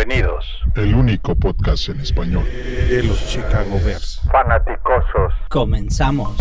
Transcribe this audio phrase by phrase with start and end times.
[0.00, 0.46] Bienvenidos.
[0.76, 2.44] El único podcast en español
[2.88, 4.22] de los Chicago Bears.
[4.32, 5.34] Fanaticosos.
[5.50, 6.38] Comenzamos.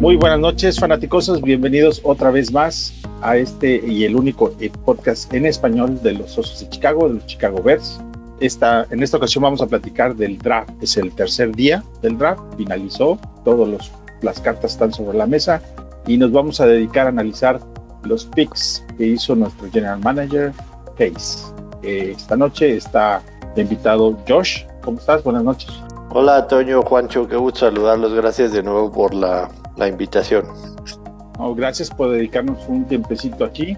[0.00, 1.42] Muy buenas noches, fanaticosos.
[1.42, 4.52] Bienvenidos otra vez más a este y el único
[4.86, 8.00] podcast en español de los Osos de Chicago, de los Chicago Bears.
[8.40, 10.70] Esta, en esta ocasión vamos a platicar del draft.
[10.82, 13.90] Es el tercer día del draft, finalizó, todas
[14.22, 15.62] las cartas están sobre la mesa
[16.06, 17.60] y nos vamos a dedicar a analizar
[18.02, 20.52] los picks que hizo nuestro general manager,
[20.96, 21.52] Case.
[21.82, 23.22] Eh, esta noche está
[23.54, 24.64] de invitado Josh.
[24.82, 25.22] ¿Cómo estás?
[25.22, 25.70] Buenas noches.
[26.10, 28.14] Hola, Toño, Juancho, qué gusto saludarlos.
[28.14, 30.46] Gracias de nuevo por la, la invitación.
[31.38, 33.76] Oh, gracias por dedicarnos un tiempecito aquí.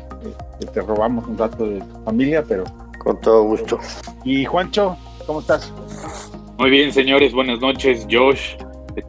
[0.61, 2.65] Eh, te robamos un rato de tu familia, pero
[2.99, 3.79] con todo gusto.
[4.25, 5.73] Y Juancho, ¿cómo estás?
[6.59, 8.07] Muy bien, señores, buenas noches.
[8.11, 8.57] Josh,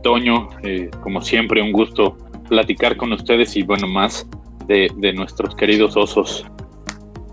[0.03, 2.15] Toño, eh, como siempre, un gusto
[2.47, 4.27] platicar con ustedes y bueno, más
[4.67, 6.45] de, nuestros queridos osos.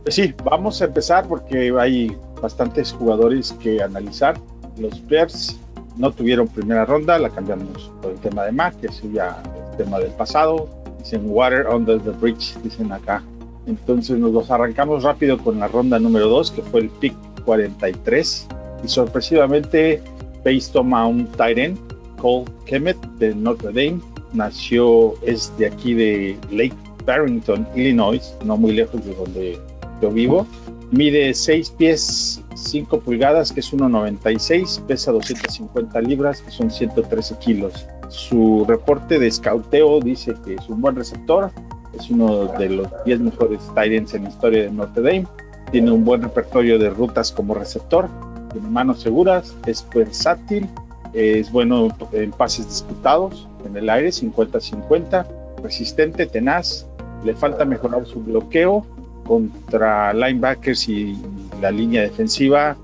[0.03, 4.39] Pues sí, vamos a empezar porque hay bastantes jugadores que analizar.
[4.79, 5.59] Los Bears
[5.97, 9.77] no tuvieron primera ronda, la cambiamos por el tema de Mac, que es ya el
[9.77, 10.69] tema del pasado.
[10.99, 13.23] Dicen Water Under the Bridge, dicen acá
[13.67, 17.15] entonces nos arrancamos rápido con la ronda número 2, que fue el pick
[17.45, 18.47] 43.
[18.85, 20.03] Y sorpresivamente,
[20.45, 21.79] Pace toma un Tyrant,
[22.21, 24.01] Cole Kemet de Notre Dame.
[24.33, 29.59] Nació, es de aquí de Lake Barrington, Illinois, no muy lejos de donde
[30.03, 30.47] yo vivo.
[30.93, 37.87] Mide 6 pies 5 pulgadas, que es 1,96, pesa 250 libras, que son 113 kilos.
[38.09, 41.51] Su reporte de escauteo dice que es un buen receptor,
[41.95, 45.27] es uno de los 10 mejores Tyrants en la historia de Notre Dame.
[45.71, 48.09] Tiene un buen repertorio de rutas como receptor,
[48.53, 50.69] tiene manos seguras, es versátil,
[51.13, 55.27] es bueno en pases disputados en el aire, 50-50,
[55.63, 56.87] resistente, tenaz,
[57.25, 58.87] le falta mejorar su bloqueo
[59.27, 61.17] contra linebackers y
[61.61, 62.77] la línea defensiva,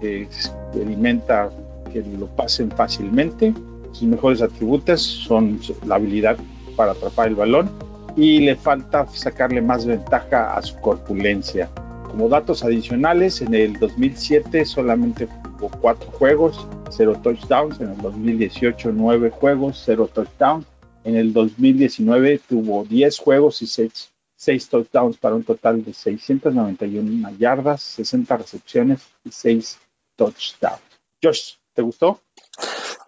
[0.00, 1.50] experimenta
[1.92, 3.52] que lo pasen fácilmente.
[3.92, 6.38] Sus mejores atributos son la habilidad
[6.76, 7.70] para atrapar el balón
[8.16, 11.68] y le falta sacarle más ventaja a su corpulencia.
[12.06, 15.26] Como datos adicionales, en el 2007 solamente
[15.58, 17.80] jugó cuatro juegos, cero touchdowns.
[17.80, 20.66] En el 2018 nueve juegos, cero touchdowns.
[21.04, 27.82] En el 2019 tuvo 10 juegos y 6, touchdowns para un total de 691 yardas,
[27.82, 29.78] 60 recepciones y 6
[30.16, 30.80] touchdowns.
[31.22, 32.20] Josh, ¿te gustó?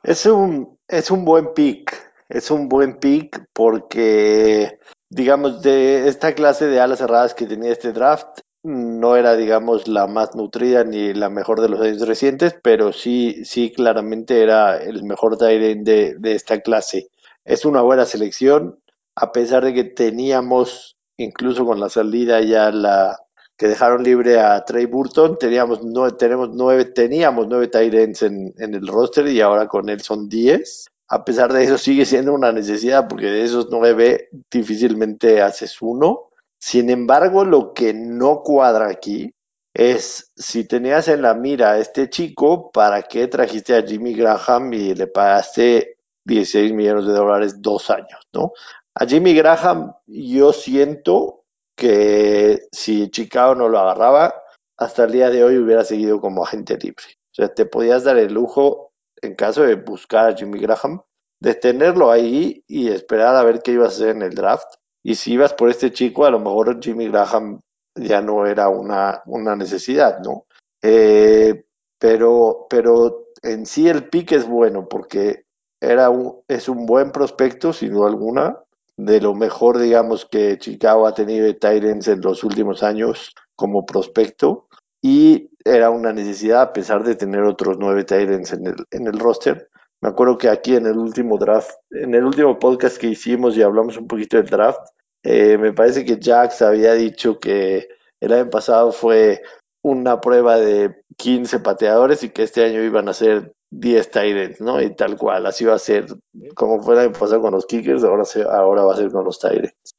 [0.02, 2.12] Es un, es un buen pick.
[2.28, 4.78] Es un buen pick porque
[5.14, 10.08] digamos, de esta clase de alas cerradas que tenía este draft, no era, digamos, la
[10.08, 15.04] más nutrida ni la mejor de los años recientes, pero sí, sí, claramente era el
[15.04, 17.10] mejor Tyrant de, de esta clase.
[17.44, 18.80] Es una buena selección,
[19.14, 23.16] a pesar de que teníamos, incluso con la salida ya la
[23.56, 28.86] que dejaron libre a Trey Burton, teníamos nueve, tenemos nueve, teníamos nueve en, en el
[28.88, 33.08] roster y ahora con él son diez a pesar de eso sigue siendo una necesidad
[33.08, 36.30] porque de esos nueve difícilmente haces uno.
[36.58, 39.34] Sin embargo, lo que no cuadra aquí
[39.74, 44.72] es si tenías en la mira a este chico, ¿para qué trajiste a Jimmy Graham
[44.72, 48.52] y le pagaste 16 millones de dólares dos años, ¿no?
[48.94, 51.44] A Jimmy Graham yo siento
[51.76, 54.34] que si Chicago no lo agarraba,
[54.76, 57.04] hasta el día de hoy hubiera seguido como agente libre.
[57.32, 58.92] O sea, te podías dar el lujo
[59.24, 61.02] en caso de buscar a Jimmy Graham,
[61.40, 64.66] de tenerlo ahí y esperar a ver qué iba a hacer en el draft.
[65.02, 67.60] Y si ibas por este chico, a lo mejor Jimmy Graham
[67.94, 70.46] ya no era una, una necesidad, ¿no?
[70.82, 71.64] Eh,
[71.98, 75.44] pero, pero en sí el pick es bueno porque
[75.80, 76.10] era
[76.48, 78.58] es un buen prospecto, sin duda alguna,
[78.96, 83.84] de lo mejor, digamos, que Chicago ha tenido de Tyrants en los últimos años como
[83.84, 84.68] prospecto
[85.04, 89.18] y era una necesidad a pesar de tener otros nueve Titans en el, en el
[89.18, 89.68] roster.
[90.00, 93.60] Me acuerdo que aquí en el último draft, en el último podcast que hicimos y
[93.60, 94.80] hablamos un poquito del draft,
[95.22, 97.86] eh, me parece que Jax había dicho que
[98.18, 99.42] el año pasado fue
[99.82, 104.80] una prueba de 15 pateadores y que este año iban a ser 10 Tyrants, ¿no?
[104.80, 106.06] Y tal cual, así va a ser,
[106.54, 109.38] como fue el año pasado con los Kickers, ahora, ahora va a ser con los
[109.38, 109.94] Tyrants.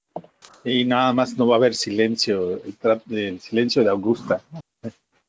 [0.64, 2.60] Y nada más no va a haber silencio,
[3.12, 4.42] el silencio de Augusta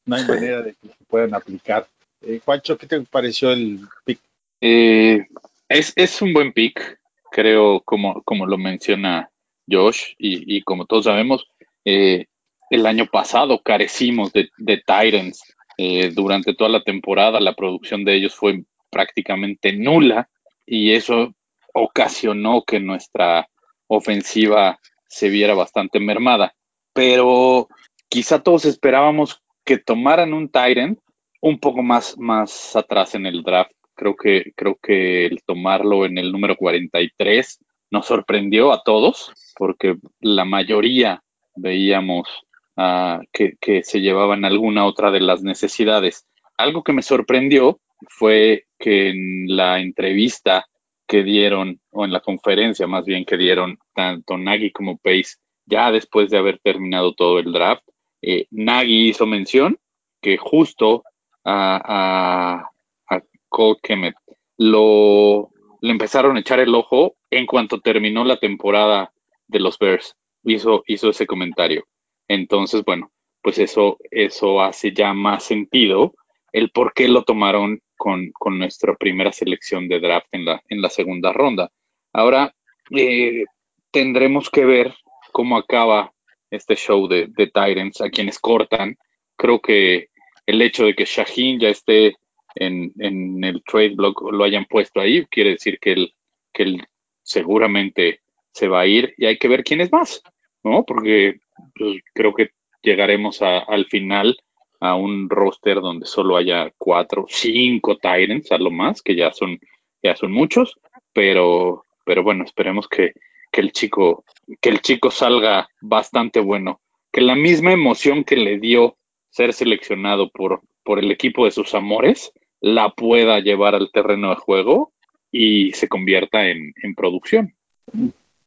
[0.06, 1.87] no hay manera de que se puedan aplicar.
[2.23, 4.20] Eh, Juancho, ¿qué te pareció el pick?
[4.61, 5.26] Eh,
[5.69, 6.99] es, es, un buen pick,
[7.31, 9.29] creo, como, como lo menciona
[9.69, 11.47] Josh, y, y como todos sabemos,
[11.85, 12.26] eh,
[12.70, 15.43] el año pasado carecimos de, de Titans
[15.79, 20.26] Eh, durante toda la temporada la producción de ellos fue prácticamente nula
[20.64, 21.35] y eso
[21.75, 23.47] ocasionó que nuestra
[23.87, 26.55] ofensiva se viera bastante mermada.
[26.94, 27.69] Pero
[28.09, 30.98] quizá todos esperábamos que tomaran un Tyrant
[31.42, 33.72] un poco más, más atrás en el draft.
[33.94, 37.58] Creo que, creo que el tomarlo en el número 43
[37.90, 41.22] nos sorprendió a todos, porque la mayoría
[41.56, 42.28] veíamos
[42.76, 46.26] uh, que, que, se llevaban alguna otra de las necesidades.
[46.56, 50.66] Algo que me sorprendió fue que en la entrevista
[51.08, 55.90] que dieron, o en la conferencia más bien que dieron tanto Nagy como Pace, ya
[55.90, 57.82] después de haber terminado todo el draft,
[58.22, 59.78] eh, Nagy hizo mención
[60.20, 61.04] que justo
[61.44, 62.62] a,
[63.08, 64.16] a, Cole Kemet
[64.58, 69.12] lo, le empezaron a echar el ojo en cuanto terminó la temporada
[69.46, 70.16] de los Bears.
[70.44, 71.84] Hizo, hizo ese comentario.
[72.28, 73.10] Entonces, bueno,
[73.42, 76.14] pues eso, eso hace ya más sentido
[76.52, 80.82] el por qué lo tomaron con, con nuestra primera selección de draft en la, en
[80.82, 81.70] la segunda ronda.
[82.12, 82.54] Ahora
[82.90, 83.44] eh,
[83.90, 84.94] tendremos que ver
[85.32, 86.12] cómo acaba
[86.50, 88.96] este show de, de Tyrants, a quienes cortan.
[89.37, 90.08] Creo que
[90.46, 92.16] el hecho de que Shaheen ya esté
[92.54, 96.14] en, en, el trade block lo hayan puesto ahí, quiere decir que él,
[96.52, 96.87] que él
[97.22, 98.20] seguramente
[98.52, 100.22] se va a ir y hay que ver quién es más,
[100.62, 100.84] ¿no?
[100.84, 101.40] Porque
[101.75, 102.50] pues, creo que
[102.82, 104.37] llegaremos a, al final
[104.81, 109.58] a un roster donde solo haya cuatro, cinco Tyrants a lo más, que ya son,
[110.02, 110.78] ya son muchos,
[111.12, 113.12] pero, pero bueno, esperemos que,
[113.56, 114.23] que el chico,
[114.61, 118.99] que el chico salga bastante bueno, que la misma emoción que le dio
[119.31, 124.37] ser seleccionado por, por el equipo de sus amores, la pueda llevar al terreno de
[124.37, 124.93] juego
[125.32, 127.55] y se convierta en, en producción.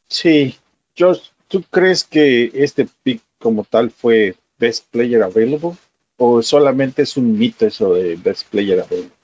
[0.08, 0.56] Sí,
[0.96, 5.72] Josh, ¿tú crees que este pick como tal fue Best Player Available?
[6.18, 9.19] ¿O solamente es un mito eso de Best Player Available?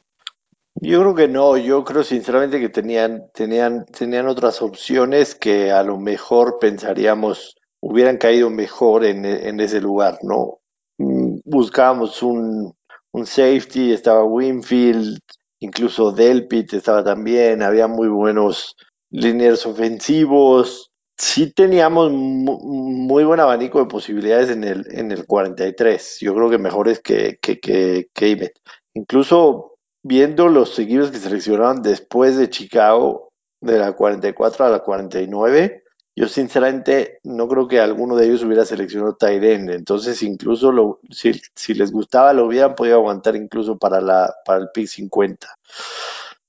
[0.82, 5.84] Yo creo que no, yo creo sinceramente que tenían, tenían, tenían otras opciones que a
[5.84, 10.60] lo mejor pensaríamos hubieran caído mejor en, en ese lugar, ¿no?
[10.98, 12.74] Mm, buscábamos un,
[13.12, 15.20] un safety, estaba Winfield,
[15.60, 18.76] incluso Delpit estaba también, había muy buenos
[19.12, 20.92] líneas ofensivos.
[21.18, 26.18] Sí teníamos muy buen abanico de posibilidades en el, en el 43.
[26.20, 28.52] Yo creo que mejores que, que, que, que
[28.94, 29.75] Incluso
[30.06, 35.84] viendo los seguidos que seleccionaron después de Chicago, de la 44 a la 49,
[36.16, 41.32] yo sinceramente no creo que alguno de ellos hubiera seleccionado Tyren, entonces incluso lo, si,
[41.56, 45.48] si, les gustaba lo hubieran podido aguantar incluso para, la, para el pick 50.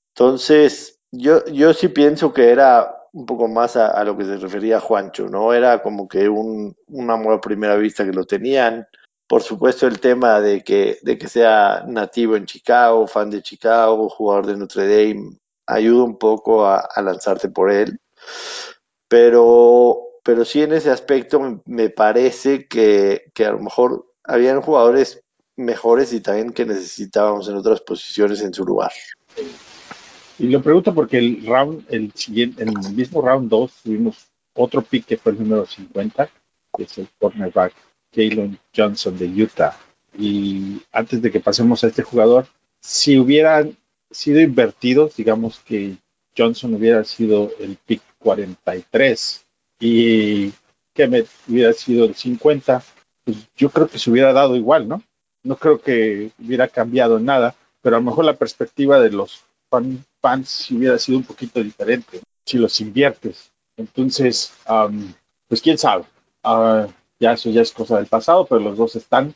[0.09, 4.37] Entonces, yo, yo sí pienso que era un poco más a, a, lo que se
[4.37, 5.51] refería Juancho, ¿no?
[5.51, 8.87] Era como que un, un amor a primera vista que lo tenían.
[9.27, 14.09] Por supuesto el tema de que, de que sea nativo en Chicago, fan de Chicago,
[14.09, 17.99] jugador de Notre Dame, ayuda un poco a, lanzarte por él
[19.07, 25.23] pero, pero sí en ese aspecto me parece que, que a lo mejor habían jugadores
[25.55, 28.91] mejores y también que necesitábamos en otras posiciones en su lugar.
[30.39, 34.81] Y lo pregunto porque el round, el siguiente, en el mismo round 2 tuvimos otro
[34.81, 36.29] pick que fue el número 50,
[36.75, 37.73] que es el cornerback
[38.13, 39.77] Jalen Johnson de Utah.
[40.17, 42.47] Y antes de que pasemos a este jugador,
[42.79, 43.77] si hubieran
[44.09, 45.97] sido invertidos, digamos que
[46.35, 49.45] Johnson hubiera sido el pick 43
[49.79, 50.53] y
[51.05, 52.81] me hubiera sido el 50,
[53.23, 55.03] pues yo creo que se hubiera dado igual, ¿no?
[55.43, 60.03] No creo que hubiera cambiado nada, pero a lo mejor la perspectiva de los fan,
[60.19, 63.51] fans hubiera sido un poquito diferente si los inviertes.
[63.75, 65.13] Entonces, um,
[65.47, 66.05] pues quién sabe.
[66.43, 66.87] Uh,
[67.19, 69.33] ya eso ya es cosa del pasado, pero los dos están.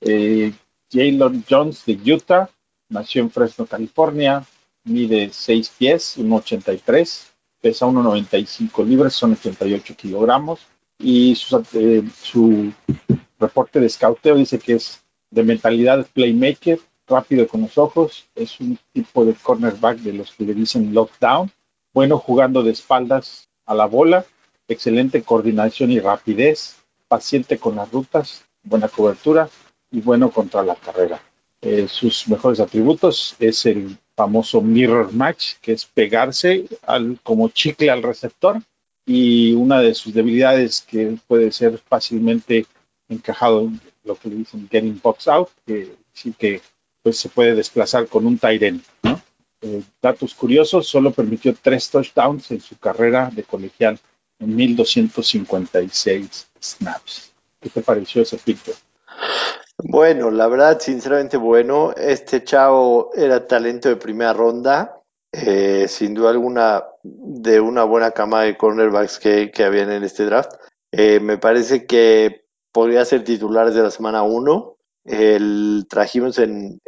[0.00, 0.52] Eh,
[0.90, 2.50] Jalen Jones de Utah,
[2.88, 4.44] nació en Fresno, California,
[4.84, 10.60] mide 6 pies, 1,83, pesa 1,95 libras, son 88 kilogramos.
[10.98, 12.72] Y su, eh, su
[13.38, 18.78] reporte de scouteo dice que es de mentalidad playmaker, rápido con los ojos, es un
[18.92, 21.50] tipo de cornerback de los que le dicen lockdown,
[21.92, 24.24] bueno jugando de espaldas a la bola,
[24.68, 26.81] excelente coordinación y rapidez,
[27.12, 29.46] paciente con las rutas, buena cobertura
[29.90, 31.20] y bueno contra la carrera.
[31.60, 37.90] Eh, sus mejores atributos es el famoso mirror match, que es pegarse al, como chicle
[37.90, 38.62] al receptor,
[39.04, 42.64] y una de sus debilidades que puede ser fácilmente
[43.10, 46.62] encajado en lo que le dicen getting box out, que sí que
[47.02, 48.62] pues se puede desplazar con un tight.
[49.60, 54.00] Eh, datos curiosos, solo permitió tres touchdowns en su carrera de colegial
[54.42, 57.32] en 1256 snaps.
[57.60, 58.58] ¿Qué te pareció ese pick?
[59.78, 61.92] Bueno, la verdad, sinceramente bueno.
[61.96, 65.00] Este chavo era talento de primera ronda,
[65.32, 70.24] eh, sin duda alguna de una buena cama de cornerbacks que, que habían en este
[70.24, 70.52] draft.
[70.90, 74.76] Eh, me parece que podría ser titular de la semana 1.
[75.04, 76.80] El, trajimos en,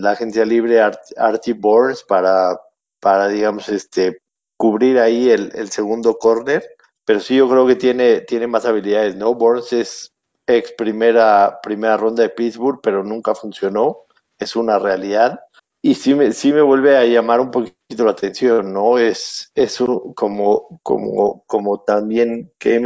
[0.00, 2.60] la agencia libre Art, Artie Burns para,
[2.98, 4.20] para, digamos, este,
[4.56, 6.64] cubrir ahí el segundo corner.
[7.04, 9.34] Pero sí, yo creo que tiene, tiene más habilidades, ¿no?
[9.34, 10.12] Burns es
[10.46, 14.00] ex primera, primera ronda de Pittsburgh, pero nunca funcionó.
[14.38, 15.40] Es una realidad.
[15.82, 18.98] Y sí me, sí me vuelve a llamar un poquito la atención, ¿no?
[18.98, 22.78] Es, es un- como, como, como también que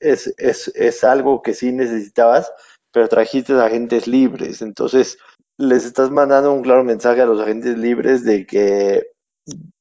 [0.00, 2.52] es, es, es algo que sí necesitabas,
[2.92, 4.60] pero trajiste agentes libres.
[4.62, 5.18] Entonces,
[5.56, 9.06] les estás mandando un claro mensaje a los agentes libres de que,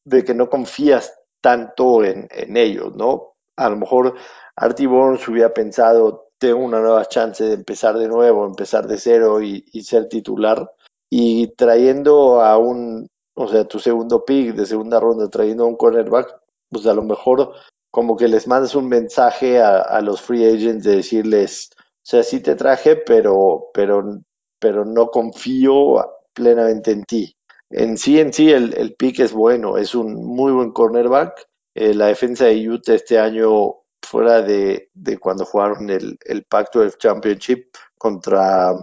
[0.05, 3.30] de que no confías tanto en, en ellos, ¿no?
[3.61, 4.15] A lo mejor
[4.55, 9.41] Artie Burns hubiera pensado, tengo una nueva chance de empezar de nuevo, empezar de cero
[9.41, 10.71] y, ser titular.
[11.11, 15.75] Y trayendo a un, o sea, tu segundo pick de segunda ronda, trayendo a un
[15.75, 16.35] cornerback,
[16.69, 17.53] pues a lo mejor
[17.91, 22.39] como que les mandas un mensaje a, los free agents de decirles, o sea, sí
[22.39, 24.21] te traje, pero, pero,
[24.59, 26.03] pero no confío
[26.33, 27.35] plenamente en ti.
[27.69, 31.50] En sí, en sí, el pick es bueno, es un muy buen cornerback.
[31.73, 37.69] Eh, la defensa de Utah este año, fuera de, cuando jugaron el, Pacto del Championship
[37.97, 38.73] contra,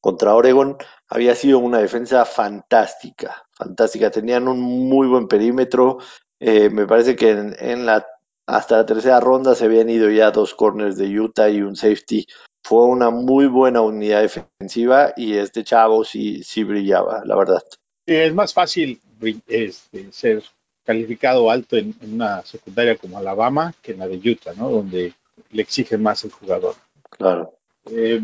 [0.00, 0.76] contra Oregon,
[1.08, 4.10] había sido una defensa fantástica, fantástica.
[4.10, 5.98] Tenían un muy buen perímetro.
[6.40, 8.06] Eh, me parece que en, la,
[8.46, 12.26] hasta la tercera ronda se habían ido ya dos corners de Utah y un safety.
[12.64, 17.62] Fue una muy buena unidad defensiva y este chavo sí, sí brillaba, la verdad.
[18.06, 19.00] Es más fácil
[19.46, 20.42] este, ser
[20.86, 24.70] calificado alto en, en una secundaria como Alabama que en la de Utah, ¿no?
[24.70, 25.12] Donde
[25.50, 26.74] le exige más el jugador.
[27.10, 27.52] Claro.
[27.90, 28.20] Eh,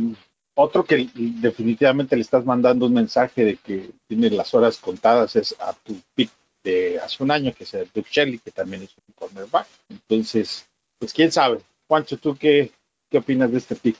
[0.55, 5.57] otro que definitivamente le estás mandando un mensaje de que tiene las horas contadas es
[5.59, 6.31] a tu pick
[6.63, 9.67] de hace un año, que es el Duke Shelley, que también es un cornerback.
[9.89, 10.67] Entonces,
[10.99, 11.61] pues quién sabe.
[11.89, 12.71] Juancho, ¿tú qué,
[13.11, 13.97] qué opinas de este pick?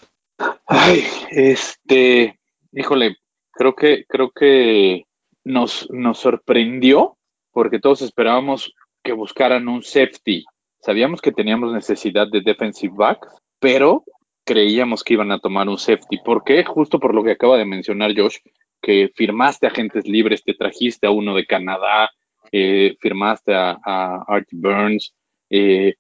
[0.67, 2.39] Ay, este,
[2.73, 3.17] híjole,
[3.51, 5.07] creo que, creo que
[5.45, 7.17] nos, nos sorprendió
[7.53, 10.45] porque todos esperábamos que buscaran un safety.
[10.81, 13.27] Sabíamos que teníamos necesidad de defensive back,
[13.61, 14.05] pero
[14.45, 16.19] creíamos que iban a tomar un safety.
[16.25, 16.65] ¿Por qué?
[16.65, 18.39] Justo por lo que acaba de mencionar Josh,
[18.81, 22.11] que firmaste agentes libres, te trajiste a uno de Canadá,
[22.51, 25.15] eh, firmaste a, a Burns.
[25.51, 25.95] eh,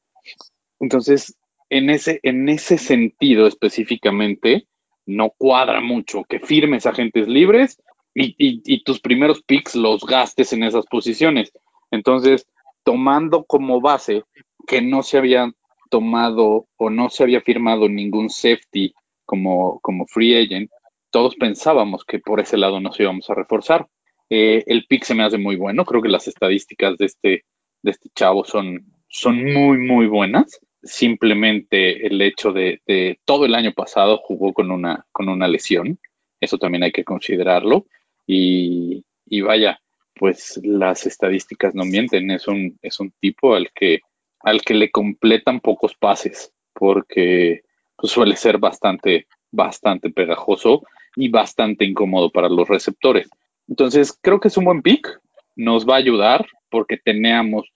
[0.80, 1.36] entonces,
[1.70, 4.66] en ese, en ese sentido específicamente,
[5.06, 7.80] no cuadra mucho que firmes agentes libres
[8.14, 11.52] y, y- tus primeros picks los gastes en esas posiciones.
[11.90, 12.46] Entonces,
[12.84, 14.24] tomando como base
[14.66, 15.50] que no se había
[15.90, 20.70] tomado o no se había firmado ningún safety como, como free agent,
[21.10, 23.86] todos pensábamos que por ese lado nos íbamos a reforzar.
[24.30, 27.44] Eh, el pick se me hace muy bueno, creo que las estadísticas de este,
[27.82, 30.58] de este chavo son, son muy, muy buenas.
[30.82, 35.98] Simplemente el hecho de, de todo el año pasado jugó con una, con una lesión,
[36.40, 37.86] eso también hay que considerarlo.
[38.34, 39.80] Y, vaya,
[40.14, 44.00] pues las estadísticas no mienten, es un, es un tipo al que,
[44.40, 47.62] al que le completan pocos pases, porque
[47.96, 50.82] pues, suele ser bastante, bastante pegajoso
[51.16, 53.28] y bastante incómodo para los receptores.
[53.68, 55.08] Entonces, creo que es un buen pick,
[55.56, 57.70] nos va a ayudar porque teníamos,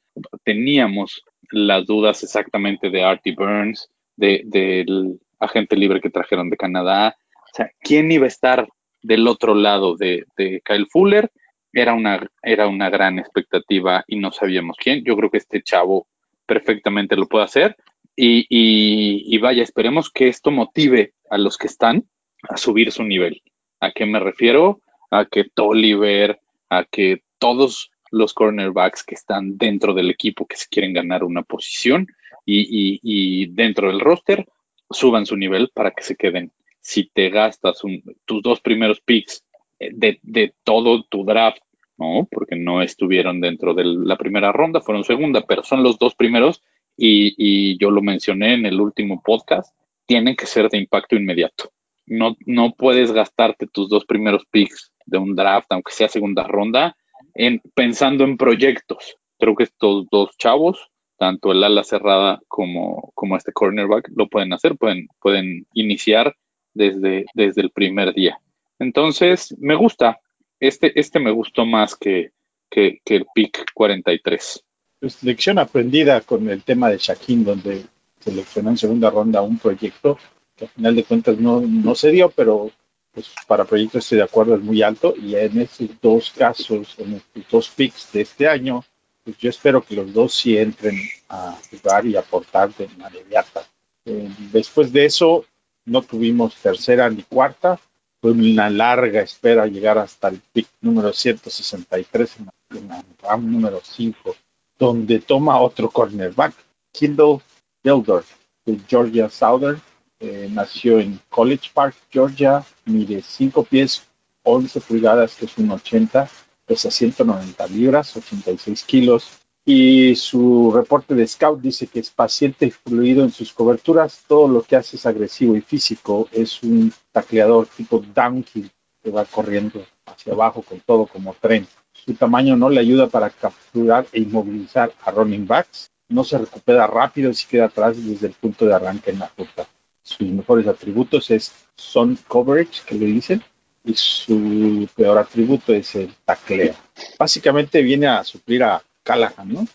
[0.45, 7.17] teníamos las dudas exactamente de Artie Burns, de, del agente libre que trajeron de Canadá.
[7.35, 8.67] O sea, ¿quién iba a estar
[9.07, 10.27] del otro lado de,
[10.65, 11.31] Kyle Fuller?
[11.73, 15.05] Era una, era una gran expectativa y no sabíamos quién.
[15.05, 16.07] Yo creo que este chavo
[16.47, 17.77] perfectamente lo puede hacer.
[18.17, 22.05] Y, y, vaya, esperemos que esto motive a los que están
[22.49, 23.43] a subir su nivel.
[23.81, 24.81] ¿A qué me refiero?
[25.11, 30.69] A que Tolliver, a que todos los cornerbacks que están dentro del equipo que se
[30.71, 32.07] quieren ganar una posición
[32.47, 34.47] y, y dentro del roster
[34.91, 36.53] suban su nivel para que se queden.
[36.87, 37.83] Si te gastas
[38.25, 39.45] tus dos primeros picks
[39.81, 41.59] de, de, todo tu draft,
[41.99, 42.29] ¿no?
[42.31, 46.63] Porque no estuvieron dentro de la primera ronda, fueron segunda, pero son los dos primeros
[46.97, 49.77] y, yo lo mencioné en el último podcast,
[50.07, 51.73] tienen que ser de impacto inmediato.
[52.07, 56.97] No, no puedes gastarte tus dos primeros picks de un draft, aunque sea segunda ronda,
[57.35, 59.17] en, pensando en proyectos.
[59.41, 60.89] Creo que estos dos chavos,
[61.19, 66.37] tanto el ala cerrada como, como este cornerback, lo pueden hacer, pueden, pueden iniciar
[66.77, 68.39] desde, desde el primer día.
[68.79, 70.21] Entonces, me gusta.
[70.61, 72.33] Este, este me gustó más que,
[72.71, 74.65] que, que el pick 43.
[75.01, 77.85] Pues, lección aprendida con el tema de Shaquín, donde
[78.19, 80.19] seleccionó en segunda ronda un proyecto
[80.57, 82.73] que al final de cuentas no, no se dio, pero
[83.13, 87.15] pues para proyectos estoy de acuerdo, es muy alto y en estos dos casos, en
[87.15, 88.85] estos dos picks de este año,
[89.23, 93.63] pues yo espero que los dos sí entren a jugar y aportar de manera inmediata.
[94.07, 95.45] Eh, después de eso,
[95.87, 97.81] no tuvimos tercera ni cuarta,
[98.21, 102.37] fue una larga espera llegar hasta el pick número 163
[102.71, 104.35] en la round número 5,
[104.79, 106.55] donde toma otro cornerback,
[106.93, 107.41] Kindle
[107.83, 108.25] Builder
[108.65, 109.81] de Georgia Southern.
[110.19, 114.03] Eh, nació en College Park, Georgia, mide 5 pies,
[114.43, 116.29] 11 pulgadas, que es un 80,
[116.65, 119.29] pesa 190 libras, 86 kilos.
[119.69, 124.23] Y su reporte de scout dice que es paciente y fluido en sus coberturas.
[124.29, 126.29] Todo lo que hace es agresivo y físico.
[126.31, 128.71] Es un tacleador tipo downhill
[129.03, 131.67] que va corriendo hacia abajo con todo como tren.
[131.93, 135.91] Su tamaño no le ayuda para capturar e inmovilizar a running backs.
[136.09, 139.67] No se recupera rápido se queda atrás desde el punto de arranque en la ruta.
[140.01, 143.43] Sus mejores atributos es son coverage, que le dicen,
[143.85, 146.75] y su peor atributo es el tacleo.
[147.19, 149.67] Básicamente viene a suplir a Callahan, ¿no?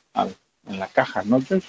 [0.68, 1.64] en la caja, ¿no, Josh?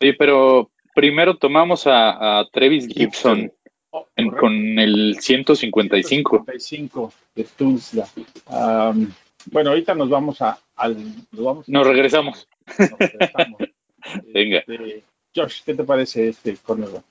[0.00, 3.50] Sí, pero primero tomamos a, Travis Gibson
[3.92, 4.06] Oh,
[4.38, 6.44] con el 155.
[6.46, 8.08] 155 de Tulsa.
[9.46, 10.58] bueno, ahorita nos vamos a...
[10.76, 10.96] Al,
[11.32, 12.48] nos, vamos nos regresamos.
[12.78, 13.58] Nos regresamos.
[14.32, 14.58] Venga.
[14.58, 15.02] Este,
[15.34, 17.02] Josh, ¿qué te parece este cornerback?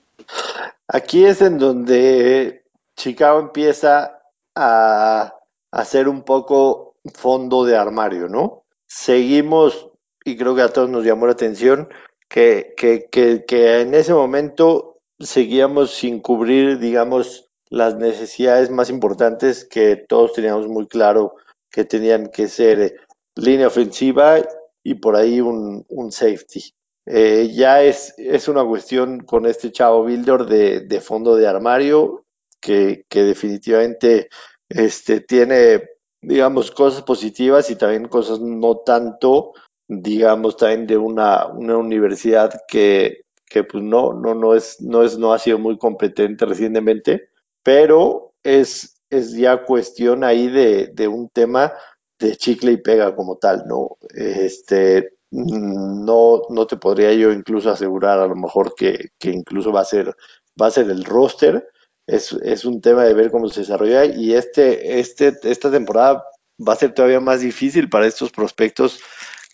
[0.88, 2.64] Aquí es en donde
[2.96, 4.22] Chicago empieza
[4.54, 5.34] a
[5.70, 8.59] hacer un poco fondo de armario, ¿no?
[8.92, 9.88] Seguimos,
[10.24, 11.88] y creo que a todos nos llamó la atención,
[12.28, 19.94] que, que, que, en ese momento seguíamos sin cubrir, digamos, las necesidades más importantes que
[19.94, 21.36] todos teníamos muy claro
[21.70, 22.96] que tenían que ser eh,
[23.36, 24.40] línea ofensiva
[24.82, 26.74] y por ahí un, un safety.
[27.06, 32.24] Eh, ya es, es una cuestión con este chavo Builder de, de fondo de armario
[32.60, 34.30] que, que definitivamente
[34.68, 35.84] este, tiene,
[36.22, 39.52] digamos, cosas positivas y también cosas no tanto,
[39.88, 45.18] digamos, también de una, una universidad que, que pues no, no, no es, no es,
[45.18, 47.30] no ha sido muy competente recientemente,
[47.62, 51.72] pero es, es ya cuestión ahí de, de un tema
[52.18, 53.96] de chicle y pega como tal, ¿no?
[54.14, 59.80] Este, no, no te podría yo incluso asegurar a lo mejor que, que incluso va
[59.80, 60.14] a ser,
[60.60, 61.66] va a ser el roster.
[62.10, 66.24] Es, es, un tema de ver cómo se desarrolla y este, este, esta temporada
[66.58, 69.00] va a ser todavía más difícil para estos prospectos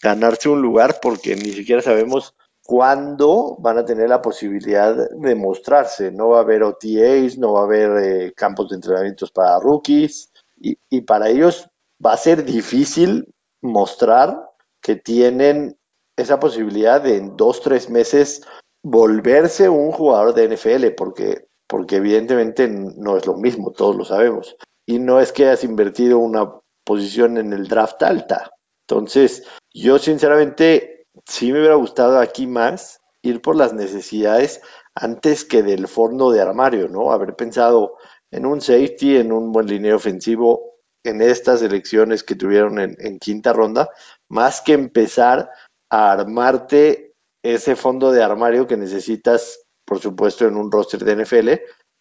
[0.03, 6.11] ganarse un lugar porque ni siquiera sabemos cuándo van a tener la posibilidad de mostrarse.
[6.11, 10.33] No va a haber OTAs, no va a haber eh, campos de entrenamientos para rookies
[10.57, 11.69] y, y, para ellos
[12.05, 15.79] va a ser difícil mostrar que tienen
[16.16, 18.42] esa posibilidad de en dos, tres meses
[18.83, 24.57] volverse un jugador de NFL, porque, porque evidentemente no es lo mismo, todos lo sabemos.
[24.87, 26.52] Y no es que hayas invertido una
[26.85, 28.50] posición en el draft alta.
[28.88, 34.61] Entonces, yo sinceramente sí me hubiera gustado aquí más ir por las necesidades
[34.94, 37.12] antes que del fondo de armario, ¿no?
[37.12, 37.96] Haber pensado
[38.31, 43.18] en un safety, en un buen línea ofensivo, en estas elecciones que tuvieron en, en,
[43.18, 43.90] quinta ronda,
[44.29, 45.50] más que empezar
[45.90, 51.51] a armarte ese fondo de armario que necesitas, por supuesto, en un roster de NFL,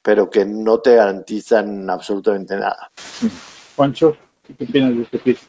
[0.01, 2.91] pero que no te garantizan absolutamente nada.
[3.75, 4.17] Juancho,
[4.57, 5.39] ¿qué opinas de este pick?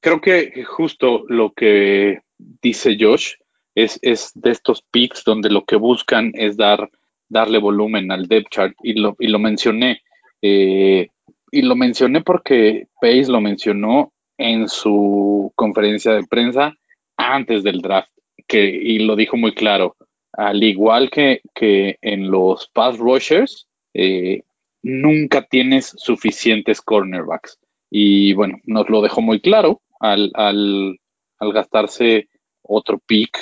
[0.00, 3.34] Creo que justo lo que dice Josh
[3.74, 6.90] es, es de estos picks donde lo que buscan es dar,
[7.28, 10.02] darle volumen al depth chart y lo, y lo mencioné.
[10.42, 11.08] Eh,
[11.50, 16.74] y lo mencioné porque Pace lo mencionó en su conferencia de prensa
[17.16, 18.10] antes del draft,
[18.46, 19.96] que, y lo dijo muy claro.
[20.38, 24.42] Al igual que, que en los pass rushers, eh,
[24.82, 27.58] nunca tienes suficientes cornerbacks.
[27.90, 31.00] Y bueno, nos lo dejó muy claro al, al,
[31.40, 32.28] gastarse
[32.62, 33.36] otro pick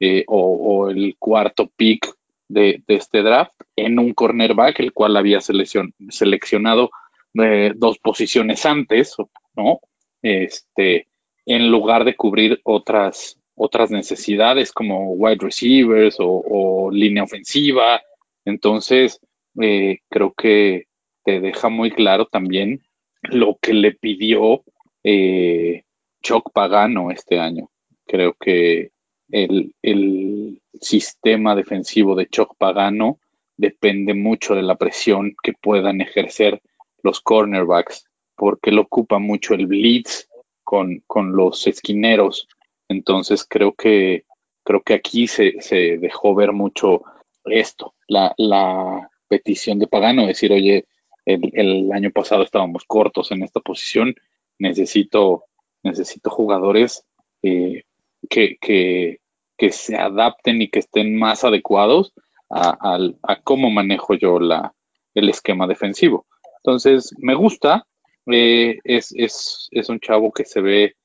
[0.00, 2.12] eh, o, el cuarto pick
[2.48, 6.90] de, este draft en un cornerback, el cual había seleccion, seleccionado
[7.40, 9.14] eh, dos posiciones antes,
[9.54, 9.78] ¿no?
[10.20, 11.06] Este,
[11.46, 18.00] en lugar de cubrir otras, otras necesidades como wide receivers o, línea ofensiva.
[18.46, 19.20] Entonces,
[19.60, 20.86] eh, creo que
[21.24, 22.80] te deja muy claro también
[23.22, 24.64] lo que le pidió
[25.04, 25.82] eh,
[26.22, 27.68] Choc Pagano este año.
[28.06, 28.92] Creo que
[29.30, 33.18] el, el sistema defensivo de Choc Pagano
[33.58, 36.62] depende mucho de la presión que puedan ejercer
[37.02, 40.28] los cornerbacks, porque lo ocupa mucho el blitz
[40.64, 42.48] con, con los esquineros.
[42.90, 44.24] Entonces creo que
[44.64, 47.02] creo que aquí se, se dejó ver mucho
[47.44, 50.86] esto, la, la petición de Pagano, decir, oye,
[51.24, 54.14] el, año pasado estábamos cortos en esta posición.
[54.58, 55.44] Necesito,
[55.84, 57.04] necesito jugadores
[57.42, 57.84] eh,
[58.28, 59.20] que, que,
[59.56, 62.12] que, se adapten y que estén más adecuados
[62.50, 62.98] a,
[63.44, 64.74] cómo manejo yo la,
[65.14, 66.26] el esquema defensivo.
[66.58, 67.86] Entonces, me gusta.
[68.26, 70.96] Eh, es, es, es un chavo que se ve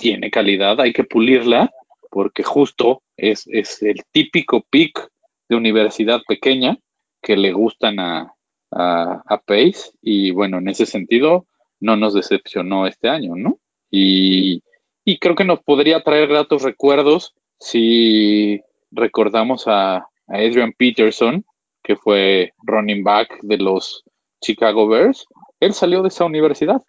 [0.00, 1.70] tiene calidad, hay que pulirla,
[2.10, 5.08] porque justo es, es el típico pick
[5.48, 6.78] de universidad pequeña
[7.22, 8.34] que le gustan a,
[8.72, 11.46] a, Pace y bueno, en ese sentido
[11.80, 13.58] no nos decepcionó este año, ¿no?
[13.90, 14.62] Y,
[15.20, 18.60] creo que nos podría traer gratos recuerdos si
[18.92, 21.44] recordamos a, Adrian Peterson,
[21.82, 24.04] que fue running back de los
[24.40, 25.26] Chicago Bears.
[25.58, 26.80] Él salió de esa universidad.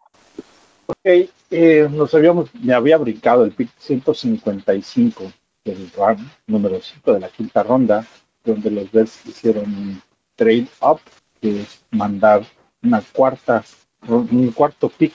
[0.91, 5.31] Ok, eh, nos habíamos, me había brincado el pick 155
[5.63, 8.05] del RAM número 5 de la quinta ronda,
[8.43, 10.01] donde los Bears hicieron un
[10.35, 10.99] trade up
[11.39, 12.45] que es mandar
[12.83, 13.63] una cuarta,
[14.05, 15.13] un cuarto pick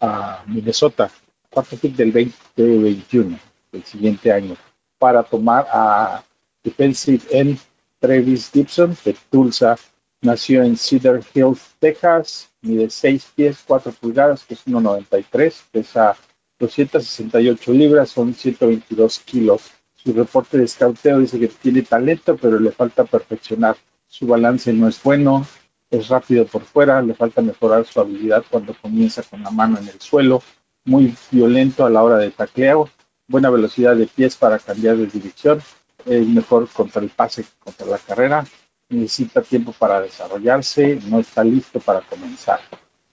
[0.00, 1.10] a Minnesota,
[1.50, 2.12] cuarto pick del
[2.56, 3.38] 2021,
[3.72, 4.56] del siguiente año,
[4.98, 6.24] para tomar a
[6.64, 7.58] defensive end
[7.98, 9.76] Travis Gibson de Tulsa.
[10.22, 16.16] Nació en Cedar Hills, Texas, mide 6 pies, 4 pulgadas, que es 1,93, pesa
[16.58, 19.70] 268 libras, son 122 kilos.
[19.94, 23.76] Su reporte de scouteo dice que tiene talento, pero le falta perfeccionar
[24.06, 25.46] su balance no es bueno,
[25.90, 29.88] es rápido por fuera, le falta mejorar su habilidad cuando comienza con la mano en
[29.88, 30.42] el suelo,
[30.84, 32.88] muy violento a la hora de tacleo,
[33.26, 35.60] buena velocidad de pies para cambiar de dirección,
[36.04, 38.46] es mejor contra el pase que contra la carrera,
[38.88, 42.60] necesita tiempo para desarrollarse, no está listo para comenzar.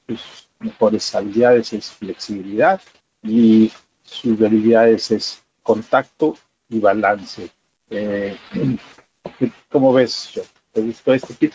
[0.07, 2.81] Sus mejores habilidades es flexibilidad
[3.21, 3.71] y
[4.03, 6.35] sus debilidades es contacto
[6.69, 7.49] y balance.
[7.89, 8.37] Eh,
[9.69, 10.39] ¿Cómo ves?
[10.71, 11.53] ¿Te gustó este kit?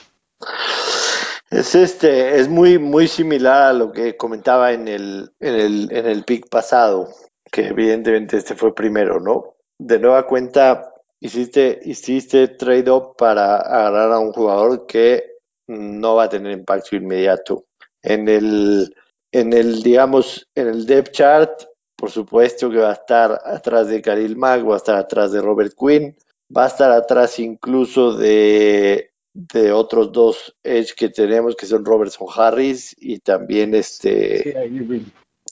[1.51, 6.07] Es este, es muy, muy similar a lo que comentaba en el, en el, en
[6.07, 7.09] el pick pasado,
[7.51, 9.55] que evidentemente este fue primero, ¿no?
[9.79, 15.25] De nueva cuenta, hiciste, hiciste trade-up para agarrar a un jugador que
[15.67, 17.67] no va a tener impacto inmediato.
[18.03, 18.95] En el,
[19.33, 21.63] en el, digamos, en el depth chart,
[21.97, 25.43] por supuesto que va a estar atrás de Khalil Mack, va a estar atrás de
[25.43, 26.17] Robert Quinn,
[26.57, 32.29] va a estar atrás incluso de, de otros dos Edge que tenemos, que son Robertson
[32.35, 34.55] Harris y también este...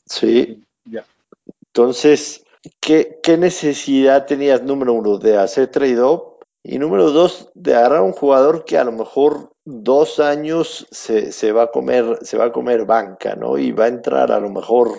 [0.06, 0.62] Sí.
[1.74, 2.45] Entonces,
[2.80, 6.36] ¿qué, ¿qué, necesidad tenías, número uno, de hacer trade-up?
[6.62, 11.30] Y número dos, de agarrar a un jugador que a lo mejor dos años se,
[11.30, 13.56] se, va a comer, se va a comer banca, ¿no?
[13.58, 14.90] Y va a entrar a lo mejor,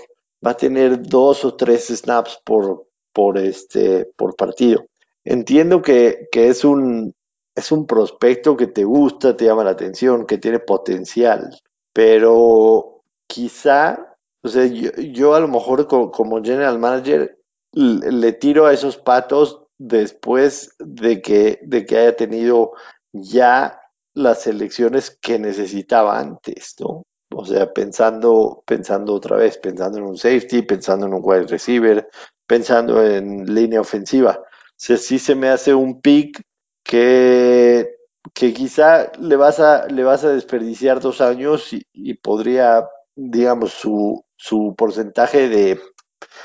[0.45, 4.85] va a tener dos o tres snaps por, por, este, por partido.
[5.25, 7.13] Entiendo que, es, un,
[7.53, 11.49] es un prospecto que te gusta, te llama la atención, que tiene potencial,
[11.91, 17.36] pero quizá, o sea, yo, a lo mejor como, general manager
[17.73, 22.73] le, tiro a esos patos después de que, de que haya tenido
[23.13, 23.79] ya
[24.13, 27.03] las elecciones que necesitaba antes, ¿no?
[27.35, 32.09] O sea, pensando, pensando otra vez, pensando en un safety, pensando en un wide receiver,
[32.47, 34.41] pensando en línea ofensiva
[34.77, 36.41] sea, sí se me hace un pick
[36.83, 37.95] que,
[38.33, 44.23] que quizá le vas, a, le vas a desperdiciar dos años y, podría, digamos, su,
[44.37, 45.81] su porcentaje de,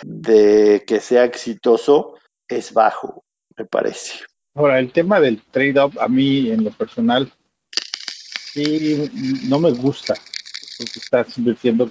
[0.02, 2.14] de que sea exitoso
[2.48, 3.24] es bajo,
[3.56, 4.20] me parece.
[4.54, 7.32] Ahora, el tema del trade-up, a mí en lo personal,
[8.52, 9.10] sí,
[9.44, 10.14] no me gusta,
[10.78, 11.90] porque estás invirtiendo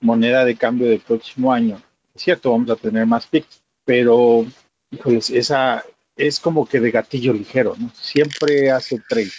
[0.00, 1.80] moneda de cambio del próximo año.
[2.14, 4.44] Es cierto, vamos a tener más picks, pero
[4.90, 5.84] híjoles, esa
[6.16, 7.90] es como que de gatillo ligero, ¿no?
[7.94, 9.30] Siempre hace trade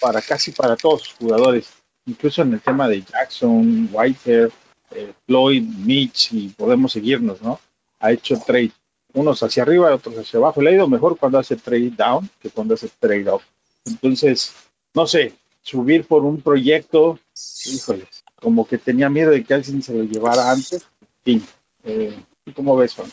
[0.00, 1.72] para casi para todos los jugadores,
[2.06, 4.52] incluso en el tema de Jackson, Whitehair,
[4.90, 7.60] eh, Floyd, Mitch, y podemos seguirnos, ¿no?
[8.00, 8.72] Ha hecho trade,
[9.12, 10.60] unos hacia arriba, otros hacia abajo.
[10.60, 13.40] Le ha ido mejor cuando hace trade down que cuando hace trade up.
[13.84, 14.54] Entonces,
[14.94, 17.18] no sé, subir por un proyecto,
[17.66, 20.86] híjoles, como que tenía miedo de que alguien se lo llevara antes.
[21.22, 21.42] Fin,
[21.84, 22.14] eh,
[22.54, 23.10] ¿cómo ves, Juan?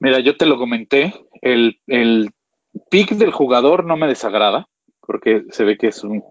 [0.00, 2.30] Mira, yo te lo comenté, el, el
[2.90, 4.68] pick del jugador no me desagrada,
[5.00, 6.22] porque se ve que es un,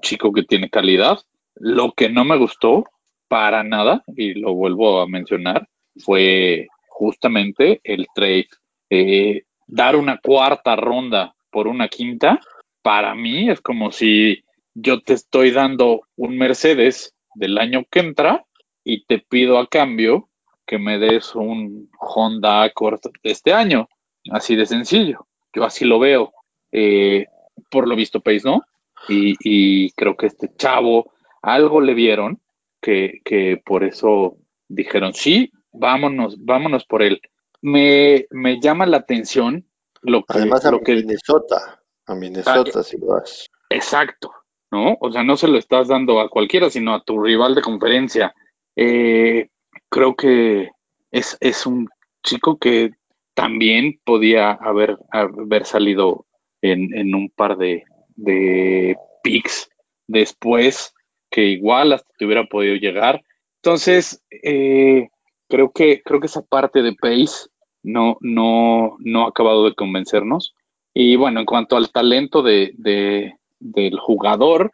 [0.00, 1.18] chico que tiene calidad.
[1.56, 2.84] Lo que no me gustó
[3.32, 5.66] para nada, y lo vuelvo a mencionar,
[5.96, 8.48] fue justamente el trade.
[8.90, 12.38] Eh, dar una cuarta ronda por una quinta,
[12.82, 18.44] para mí es como si yo te estoy dando un Mercedes del año que entra
[18.84, 20.28] y te pido a cambio
[20.66, 23.88] que me des un Honda Accord de este año.
[24.30, 25.26] Así de sencillo.
[25.54, 26.34] Yo así lo veo.
[26.70, 27.24] Eh,
[27.70, 28.60] por lo visto, Pace, ¿no?
[29.08, 32.41] Y, creo que este chavo algo le vieron
[32.82, 34.36] que, que por eso
[34.68, 37.20] dijeron, sí, vámonos, vámonos por él.
[37.62, 39.64] Me, me llama la atención
[40.02, 40.38] lo que...
[40.38, 41.80] Además, a lo que, Minnesota.
[42.06, 43.48] A Minnesota, Ah, si lo das.
[43.70, 44.32] Exacto,
[44.70, 44.98] ¿no?
[45.00, 48.34] O sea, no se lo estás dando a cualquiera, sino a tu rival de conferencia.
[48.76, 49.48] Eh,
[49.88, 50.70] creo que
[51.10, 51.88] es, es un
[52.24, 52.90] chico que
[53.34, 56.26] también podía haber, haber salido
[56.60, 57.84] en, en un par de,
[58.16, 59.70] de picks
[60.06, 60.94] después,
[61.32, 63.22] que igual hasta te hubiera podido llegar.
[63.62, 65.08] Entonces, eh,
[65.48, 67.48] creo que, creo que esa parte de Pace
[67.82, 70.54] no, no, no ha acabado de convencernos.
[70.94, 74.72] Y bueno, en cuanto al talento de, de- del jugador,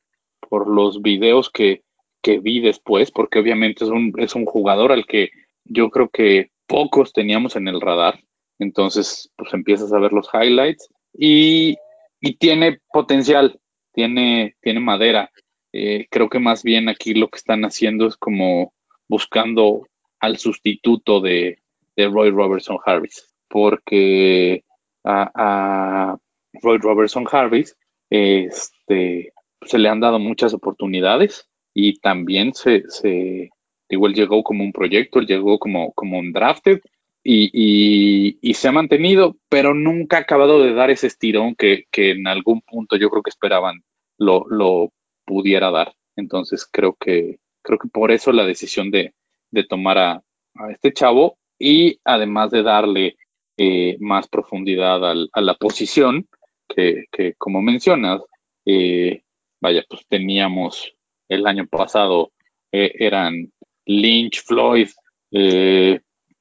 [0.49, 1.83] por los videos que,
[2.23, 5.31] que vi después, porque obviamente es un, es un jugador al que
[5.65, 8.21] yo creo que pocos teníamos en el radar.
[8.59, 11.77] Entonces, pues empiezas a ver los highlights y,
[12.21, 13.61] y tiene potencial,
[13.93, 15.31] tiene, tiene madera.
[15.73, 18.73] Eh, creo que más bien aquí lo que están haciendo es como
[19.07, 19.87] buscando
[20.21, 21.59] al sustituto de,
[21.97, 24.65] de Roy Robertson Harris, porque
[25.05, 26.17] a,
[26.63, 27.77] Roy Robertson Harris
[28.11, 33.51] este, se le han dado muchas oportunidades y también se, se
[33.89, 36.81] digo, llegó como un proyecto, llegó como, como un drafted
[37.23, 41.85] y, y, y se ha mantenido, pero nunca ha acabado de dar ese estirón que,
[41.91, 43.83] que en algún punto yo creo que esperaban
[44.17, 44.93] lo, lo
[45.29, 45.93] pudiera dar.
[46.17, 49.13] Entonces creo que, creo que por eso la decisión de,
[49.53, 50.23] de tomar a,
[50.71, 53.17] este chavo y además de darle
[53.57, 56.27] eh, más profundidad al- a la posición,
[56.69, 58.21] que, que como mencionas,
[58.67, 59.23] eh,
[59.61, 60.93] vaya, pues teníamos
[61.29, 62.31] el año pasado,
[62.73, 63.53] eh, eran
[63.87, 64.89] Lynch, Floyd,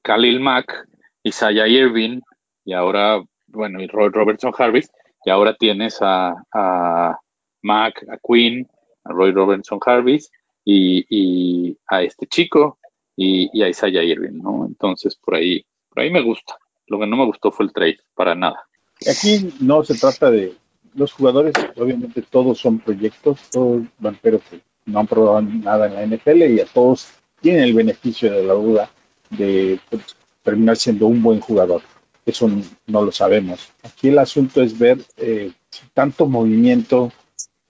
[0.03, 0.87] Khalil Mack,
[1.23, 2.21] Isaiah Irving,
[2.65, 4.89] y ahora, bueno, y Robertson Harris,
[5.25, 7.17] y ahora tienes a, a
[7.63, 8.67] Mack, a Quinn,
[9.07, 10.31] Roy Robertson Harris,
[10.69, 12.77] y, a este chico,
[13.15, 14.65] y, a Isaiah Irving, ¿no?
[14.65, 16.57] Entonces, por ahí, por ahí me gusta.
[16.87, 18.67] Lo que no me gustó fue el trade, para nada.
[19.09, 20.55] Aquí no se trata de
[20.95, 25.93] los jugadores, obviamente todos son proyectos, todos van, pero que no han probado nada en
[25.93, 28.89] la NFL y a todos tienen el beneficio de la duda
[29.29, 31.81] de pues, terminar siendo un buen jugador.
[32.25, 32.49] Eso
[32.87, 33.69] no lo sabemos.
[33.83, 35.51] Aquí el asunto es ver eh,
[35.93, 37.11] tanto movimiento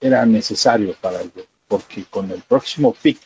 [0.00, 3.18] era necesario para ello, porque con el próximo pick,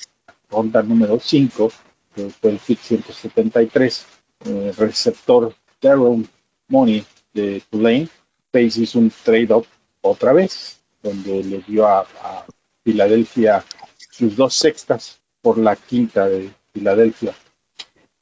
[0.50, 1.72] ronda número 5,
[2.14, 4.06] que fue el pick 173,
[4.46, 6.28] eh, receptor Daryl
[6.68, 8.08] Money de Tulane,
[8.50, 9.66] Pace hizo un trade-up
[10.02, 12.46] otra vez, donde le dio a, a
[12.84, 13.64] Filadelfia
[14.10, 17.34] sus dos sextas por la quinta de Filadelfia.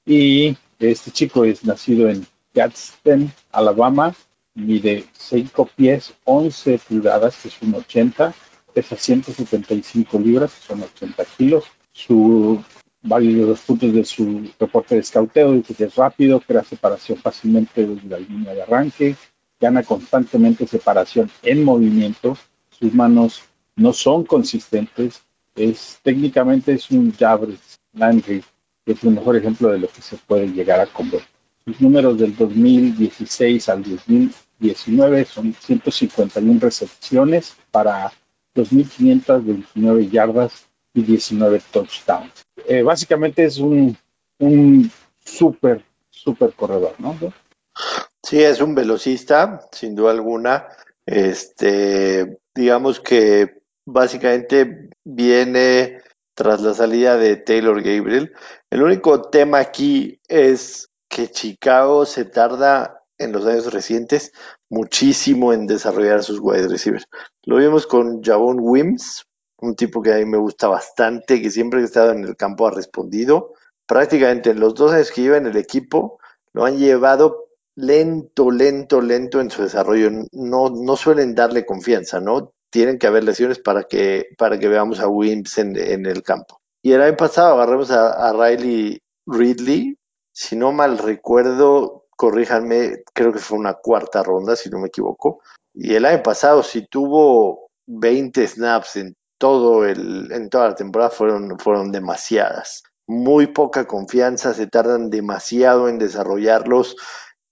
[0.07, 4.15] Y este chico es nacido en Gadsden, Alabama,
[4.55, 8.35] mide 5 pies, 11 pulgadas, que es un 80,
[8.75, 11.65] pesa 175 libras, que son 80 kilos.
[11.93, 12.63] Su,
[13.03, 17.19] varios de los puntos de su reporte de escauteo dice que es rápido, crea separación
[17.19, 19.17] fácilmente desde la línea de arranque,
[19.61, 22.37] gana constantemente separación en movimiento,
[22.71, 23.43] sus manos
[23.77, 25.23] no son consistentes,
[25.55, 28.43] es técnicamente es un Jabris Landry,
[28.85, 31.30] que es el mejor ejemplo de lo que se puede llegar a convertir.
[31.65, 38.13] Sus números del 2016 al 2019 son 151 recepciones para
[38.55, 42.47] 2.529 yardas y 19 touchdowns.
[42.67, 43.97] Eh, básicamente es un,
[44.39, 44.91] un
[45.25, 47.17] súper, súper corredor, ¿no?
[48.23, 50.67] Sí, es un velocista, sin duda alguna.
[51.07, 55.99] Este, digamos que básicamente viene
[56.35, 58.33] tras la salida de Taylor Gabriel.
[58.71, 64.33] El único tema aquí es que Chicago se tarda en los años recientes
[64.71, 67.07] muchísimo en desarrollar sus wide receivers.
[67.43, 69.27] Lo vimos con Javon Wims,
[69.59, 72.37] un tipo que a mí me gusta bastante, que siempre que ha estado en el
[72.37, 73.53] campo ha respondido.
[73.87, 76.21] Prácticamente en los dos años que lleva en el equipo,
[76.53, 80.11] lo han llevado lento, lento, lento en su desarrollo.
[80.33, 82.53] No, no suelen darle confianza, ¿no?
[82.71, 86.61] Tienen que haber lesiones para que, para que veamos a Wims en, el campo.
[86.83, 89.97] Y el año pasado agarramos a, a Riley Ridley,
[90.41, 95.43] si no mal recuerdo, corríjanme, creo que fue una cuarta ronda, si no me equivoco.
[95.75, 101.11] Y el año pasado, si tuvo 20 snaps en todo el, en toda la temporada,
[101.11, 102.83] fueron, fueron demasiadas.
[103.07, 106.97] Muy poca confianza, se tardan demasiado en desarrollarlos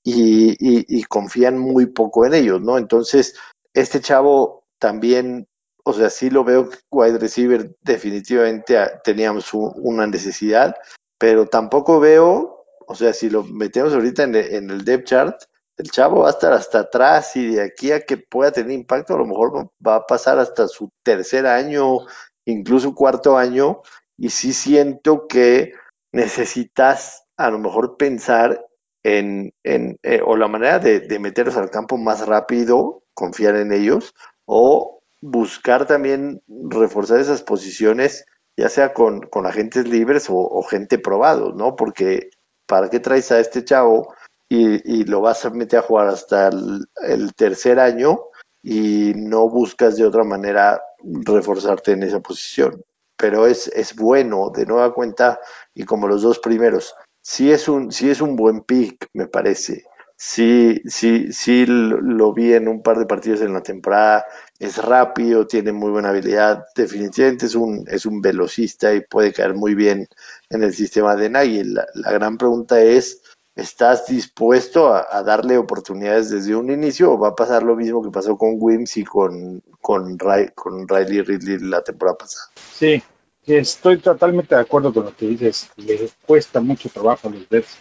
[0.03, 2.79] y, y, confían muy poco en ellos, ¿no?
[2.79, 3.35] Entonces,
[3.75, 5.47] este chavo también,
[5.85, 10.75] o sea, sí lo veo wide receiver, definitivamente ah, teníamos un- una necesidad,
[11.19, 12.58] pero tampoco veo,
[12.89, 15.43] o sea, si lo metemos ahorita en, en el depth chart,
[15.77, 19.15] el chavo va a estar hasta atrás y de aquí a que pueda tener impacto,
[19.15, 22.01] a lo mejor va a pasar hasta su tercer año
[22.49, 23.83] incluso cuarto año,
[24.17, 25.75] y sí siento que
[26.13, 28.67] necesitas a lo mejor pensar
[29.05, 33.73] en, en eh, o la manera de, de meterlos al campo más rápido, confiar en
[33.73, 34.15] ellos,
[34.47, 38.25] o buscar también reforzar esas posiciones,
[38.57, 41.77] ya sea con, con agentes libres o, gente probado, ¿no?
[41.77, 42.31] Porque
[42.69, 44.15] ¿para qué traes a este chavo
[44.49, 48.21] y, lo vas a meter a jugar hasta el, tercer año
[48.63, 52.83] y no buscas de otra manera reforzarte en esa posición?
[53.17, 55.41] Pero es, es bueno, de nueva cuenta,
[55.75, 59.85] y como los dos primeros, sí es un, sí es un buen pick, me parece.
[60.17, 64.25] Sí, sí, sí lo vi en un par de partidos en la temporada.
[64.59, 66.67] Es rápido, tiene muy buena habilidad.
[66.75, 70.09] Definitivamente es un, es un velocista y puede caer muy bien
[70.51, 71.63] en el sistema de Nagy.
[71.65, 73.23] La, gran pregunta es,
[73.55, 78.11] ¿estás dispuesto a, darle oportunidades desde un inicio o va a pasar lo mismo que
[78.11, 80.19] pasó con Wims y con, con,
[80.55, 82.51] con Riley Ridley la temporada pasada?
[82.57, 83.01] Sí,
[83.47, 85.71] estoy totalmente de acuerdo con lo que dices.
[85.77, 87.79] Le cuesta mucho trabajo a los Bears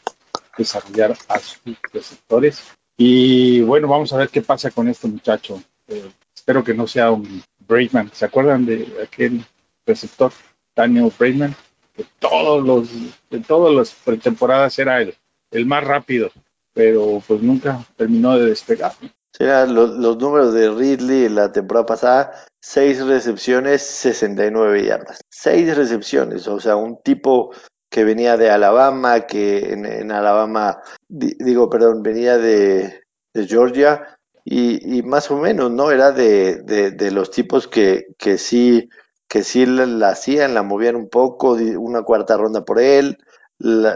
[0.58, 1.60] desarrollar a sus
[1.94, 2.62] receptores.
[2.98, 5.62] Y bueno, vamos a ver qué pasa con este muchacho.
[5.88, 6.10] Eh,
[6.48, 8.10] espero que no sea un Braidman.
[8.14, 9.44] ¿Se acuerdan de aquel
[9.86, 10.32] receptor,
[10.74, 11.54] Daniel Braidman?
[11.94, 12.90] Que todos los,
[13.30, 15.14] de todas las pretemporadas era el,
[15.52, 16.32] el más rápido,
[16.74, 18.94] pero pues nunca terminó de despegar.
[19.40, 22.32] los, los números de Ridley la temporada pasada,
[22.62, 25.20] seis recepciones, 69 yardas.
[25.30, 27.52] Seis recepciones, o sea, un tipo
[27.90, 34.17] que venía de Alabama, que en, Alabama, digo, perdón, venía de, Georgia
[34.50, 35.92] y, más o menos, ¿no?
[35.92, 38.90] Era de, de, los tipos que, que sí
[39.28, 43.18] que sí la, hacían, la movían un poco, una cuarta ronda por él,
[43.60, 43.96] la,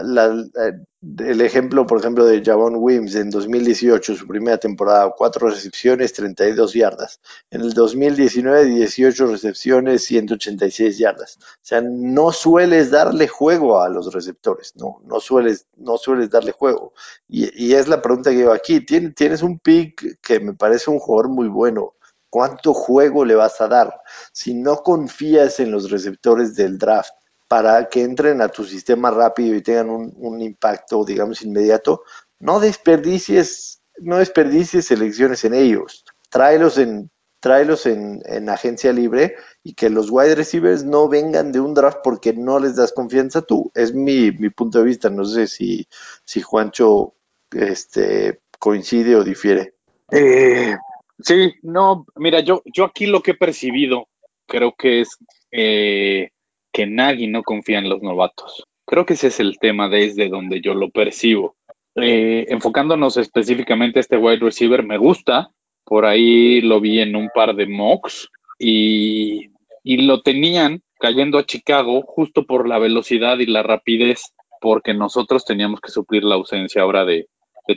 [1.18, 6.74] el ejemplo, por ejemplo, de Javon Wims en 2018, su primera temporada, cuatro recepciones, 32
[6.74, 7.20] yardas.
[7.50, 11.38] En el 2019, 18 recepciones, 186 yardas.
[11.38, 16.52] O sea, no sueles darle juego a los receptores, no, no sueles, no sueles darle
[16.52, 16.92] juego.
[17.28, 18.80] Y, es la pregunta que yo aquí.
[18.80, 21.94] Tienes un pick que me parece un jugador muy bueno.
[22.30, 24.00] ¿Cuánto juego le vas a dar?
[24.32, 27.12] Si no confías en los receptores del draft,
[27.52, 32.02] para que entren a tu sistema rápido y tengan un, impacto, digamos, inmediato,
[32.40, 36.02] no desperdicies, no desperdicies selecciones en ellos.
[36.30, 37.10] Tráelos en,
[37.40, 42.32] tráelos en, agencia libre y que los wide receivers no vengan de un draft porque
[42.32, 43.70] no les das confianza tú.
[43.74, 45.10] Es mi, punto de vista.
[45.10, 45.86] No sé si,
[46.24, 47.12] si Juancho
[47.50, 49.74] este, coincide o difiere.
[50.10, 50.74] Eh,
[51.18, 54.08] sí, no, mira, yo, yo aquí lo que he percibido
[54.46, 55.18] creo que es
[55.50, 56.30] eh,
[56.72, 58.64] que Nagy no confía en los novatos.
[58.86, 61.56] Creo que ese es el tema desde donde yo lo percibo.
[61.94, 65.50] Eh, enfocándonos específicamente a este wide receiver, me gusta.
[65.84, 69.50] Por ahí lo vi en un par de mocks y,
[69.84, 75.80] lo tenían cayendo a Chicago justo por la velocidad y la rapidez, porque nosotros teníamos
[75.80, 77.28] que suplir la ausencia ahora de,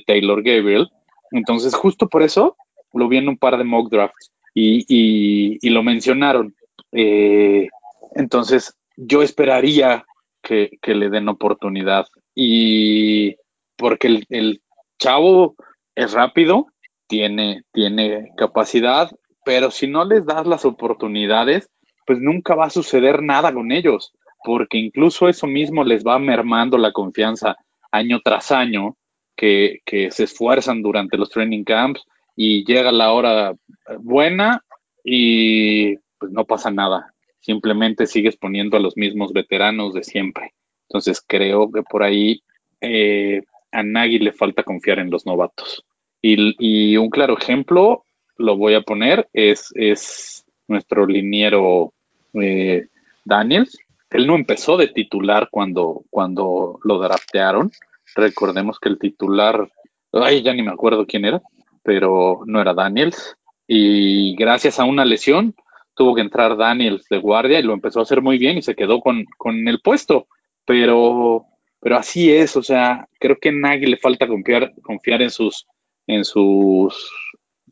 [0.07, 0.89] Taylor Gabriel.
[1.31, 2.57] Entonces, justo por eso
[2.93, 6.55] lo vi en un par de mock drafts y, lo mencionaron.
[6.91, 7.67] Eh,
[8.15, 10.05] entonces, yo esperaría
[10.41, 12.05] que, le den oportunidad.
[12.33, 13.35] Y
[13.75, 14.61] porque el,
[14.97, 15.55] chavo
[15.95, 16.67] es rápido,
[17.07, 19.11] tiene, tiene capacidad,
[19.43, 21.69] pero si no les das las oportunidades,
[22.05, 26.77] pues nunca va a suceder nada con ellos, porque incluso eso mismo les va mermando
[26.77, 27.57] la confianza
[27.91, 28.95] año tras año,
[29.35, 32.01] que, que se esfuerzan durante los training camps
[32.37, 33.53] y llega la hora
[33.99, 34.63] buena
[35.03, 37.14] y pues no pasa nada
[37.45, 40.53] simplemente sigues poniendo a los mismos veteranos de siempre.
[40.89, 42.41] Entonces creo que por ahí
[42.81, 45.85] eh, a Nagy le falta confiar en los novatos.
[46.21, 48.03] Y, un claro ejemplo,
[48.37, 51.93] lo voy a poner, es, es nuestro liniero
[52.33, 52.87] eh,
[53.23, 53.77] Daniels.
[54.09, 57.71] Él no empezó de titular cuando, cuando lo draftearon.
[58.15, 59.69] Recordemos que el titular,
[60.13, 61.43] ay, ya ni me acuerdo quién era,
[61.83, 63.37] pero no era Daniels.
[63.67, 65.53] Y gracias a una lesión,
[65.95, 68.75] tuvo que entrar Daniels de guardia y lo empezó a hacer muy bien y se
[68.75, 69.25] quedó con,
[69.67, 70.27] el puesto.
[70.65, 71.45] Pero,
[71.79, 75.65] pero así es, o sea, creo que a Nagy le falta confiar, confiar en sus,
[76.07, 77.09] en sus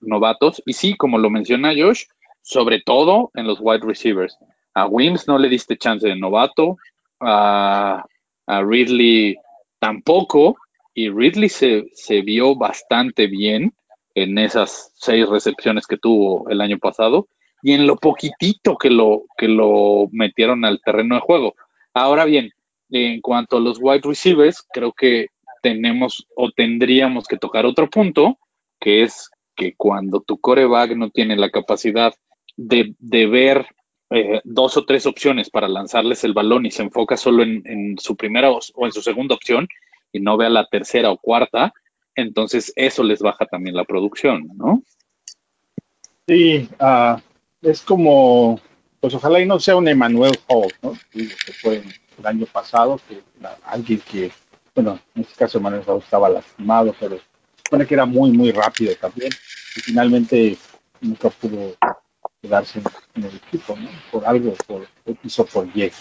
[0.01, 0.61] novatos.
[0.65, 2.05] Y sí, como lo menciona Josh,
[2.41, 4.37] sobre todo en los wide receivers.
[4.73, 6.77] A Wims no le diste chance de novato,
[7.19, 8.03] a,
[8.47, 9.37] Ridley
[9.79, 10.57] tampoco,
[10.93, 13.73] y Ridley se, se vio bastante bien
[14.15, 17.27] en esas seis recepciones que tuvo el año pasado
[17.63, 21.55] y en lo poquitito que lo, que lo metieron al terreno de juego.
[21.93, 22.51] Ahora bien,
[22.89, 25.27] en cuanto a los wide receivers, creo que
[25.61, 28.37] tenemos o tendríamos que tocar otro punto,
[28.79, 32.13] que es que cuando tu coreback no tiene la capacidad
[32.57, 33.65] de, ver
[34.09, 38.17] eh, dos o tres opciones para lanzarles el balón y se enfoca solo en, su
[38.17, 39.69] primera o, en su segunda opción
[40.11, 41.73] y no ve a la tercera o cuarta,
[42.13, 44.83] entonces eso les baja también la producción, ¿no?
[46.27, 47.19] Sí, uh,
[47.63, 48.59] es como,
[48.99, 50.93] pues ojalá y no sea un Emmanuel Hall, ¿no?
[51.11, 51.27] que
[51.61, 51.83] fue
[52.19, 53.21] el año pasado, que
[53.65, 54.31] alguien que,
[54.75, 57.17] bueno, en este caso Emmanuel Hall estaba lastimado, pero
[57.63, 59.31] supone que era muy, muy rápido también,
[59.75, 60.57] y finalmente
[61.01, 61.75] nunca pudo
[62.41, 62.81] quedarse
[63.15, 63.89] en, el equipo, ¿no?
[64.11, 65.91] Por algo, por X o por Y.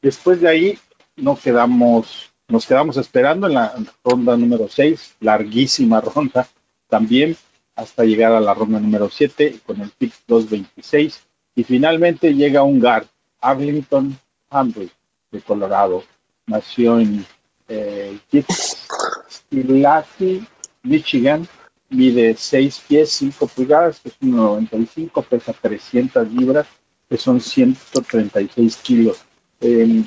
[0.00, 0.78] Después de ahí
[1.16, 6.48] nos quedamos, nos quedamos esperando en la ronda número 6, larguísima ronda
[6.88, 7.36] también,
[7.76, 11.22] hasta llegar a la ronda número 7 con el pick 226.
[11.54, 13.06] Y finalmente llega un guard,
[13.40, 14.18] Arlington
[14.50, 14.90] Henry,
[15.30, 16.02] de Colorado.
[16.46, 17.24] Nació en
[17.68, 18.18] eh,
[20.82, 21.48] Michigan,
[21.90, 26.66] mide 6 pies 5 pulgadas, que es 1,95, pesa 300 libras,
[27.08, 29.24] que son 136 kilos.
[29.60, 30.04] Em,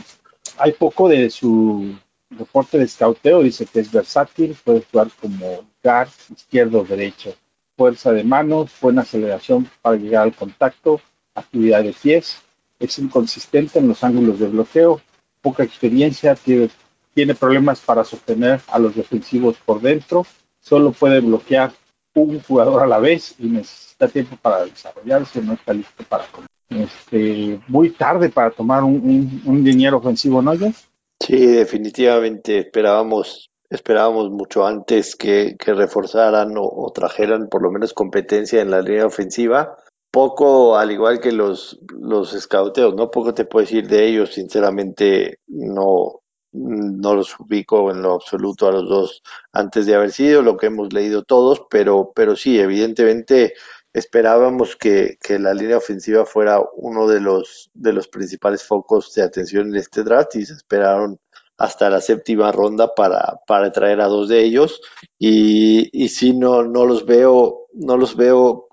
[0.57, 1.95] hay poco de su
[2.29, 7.33] reporte de scouteo, dice que es versátil, puede jugar como guard, izquierdo o derecho,
[7.79, 10.99] fuerza de manos, buena aceleración para llegar al contacto,
[11.33, 12.41] actividad de pies,
[12.77, 14.99] es inconsistente en los ángulos de bloqueo,
[15.41, 16.69] poca experiencia, tiene,
[17.13, 20.25] tiene problemas para sostener a los defensivos por dentro,
[20.59, 21.71] solo puede bloquear
[22.15, 26.25] un jugador a la vez y necesita tiempo para desarrollarse, no está listo para
[26.67, 30.73] este, muy tarde para tomar un, un, dinero ofensivo, ¿no, ya?
[31.21, 38.61] Sí, definitivamente esperábamos esperábamos mucho antes que, que reforzaran o, trajeran por lo menos competencia
[38.61, 39.77] en la línea ofensiva.
[40.11, 43.11] Poco, al igual que los, los scouteos, ¿no?
[43.11, 48.71] Poco te puedo decir de ellos, sinceramente no, no los ubico en lo absoluto a
[48.71, 49.21] los dos
[49.53, 53.53] antes de haber sido lo que hemos leído todos, pero, pero sí, evidentemente
[53.93, 59.23] esperábamos que, que, la línea ofensiva fuera uno de los, de los principales focos de
[59.23, 61.19] atención en este draft y se esperaron
[61.59, 64.81] hasta la séptima ronda para, para traer a dos de ellos
[65.19, 68.69] y, y sí no, no los veo, no los veo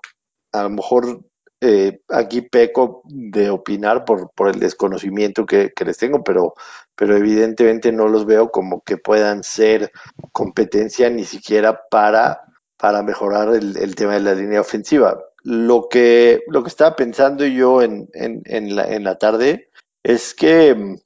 [0.53, 1.21] a lo mejor
[1.59, 6.53] eh, aquí peco de opinar por, por el desconocimiento que, les tengo, pero,
[6.95, 9.91] pero evidentemente no los veo como que puedan ser
[10.31, 12.41] competencia ni siquiera para,
[12.77, 15.19] para mejorar el, tema de la línea ofensiva.
[15.43, 19.69] Lo que, lo que estaba pensando yo en, en, la, en la tarde
[20.03, 20.97] es que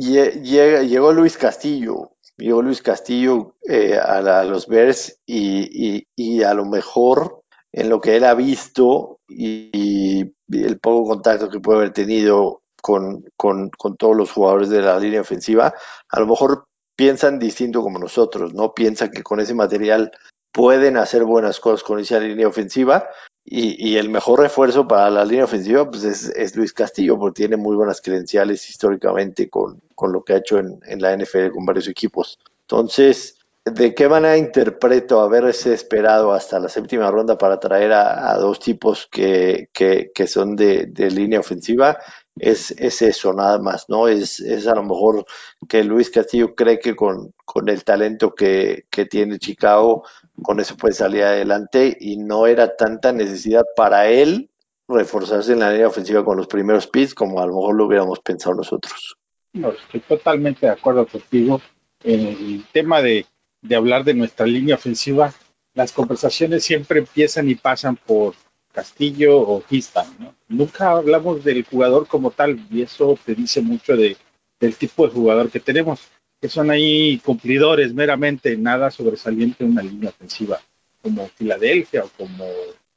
[0.00, 7.42] llegó Luis Castillo, llegó Luis Castillo eh, a, los Bears y, a lo mejor
[7.72, 13.24] en lo que él ha visto y, el poco contacto que puede haber tenido con,
[13.36, 15.74] con, todos los jugadores de la línea ofensiva,
[16.08, 18.72] a lo mejor piensan distinto como nosotros, ¿no?
[18.72, 20.12] Piensan que con ese material
[20.52, 23.08] pueden hacer buenas cosas con esa línea ofensiva
[23.48, 27.42] y, y el mejor refuerzo para la línea ofensiva pues es, es, Luis Castillo, porque
[27.42, 31.52] tiene muy buenas credenciales históricamente con, con lo que ha hecho en, en la NFL
[31.52, 32.38] con varios equipos.
[32.62, 33.36] Entonces,
[33.66, 39.08] ¿De qué manera interpreto haberse esperado hasta la séptima ronda para traer a, dos tipos
[39.10, 41.98] que, que, son de, línea ofensiva?
[42.38, 44.06] Es, es, eso, nada más, ¿no?
[44.06, 45.26] Es, es, a lo mejor
[45.68, 50.04] que Luis Castillo cree que con, con el talento que, que, tiene Chicago,
[50.42, 54.50] con eso puede salir adelante y no era tanta necesidad para él
[54.88, 58.20] reforzarse en la línea ofensiva con los primeros pits como a lo mejor lo hubiéramos
[58.20, 59.16] pensado nosotros.
[59.52, 61.60] No, estoy totalmente de acuerdo contigo.
[62.04, 63.26] En el tema de
[63.74, 65.32] hablar de nuestra línea ofensiva,
[65.74, 68.34] las conversaciones siempre empiezan y pasan por
[68.72, 70.06] Castillo o Histan.
[70.18, 70.34] ¿no?
[70.48, 74.16] Nunca hablamos del jugador como tal y eso te dice mucho de,
[74.60, 76.00] del tipo de jugador que tenemos,
[76.40, 80.60] que son ahí cumplidores meramente, nada sobresaliente en una línea ofensiva
[81.02, 82.46] como Filadelfia o como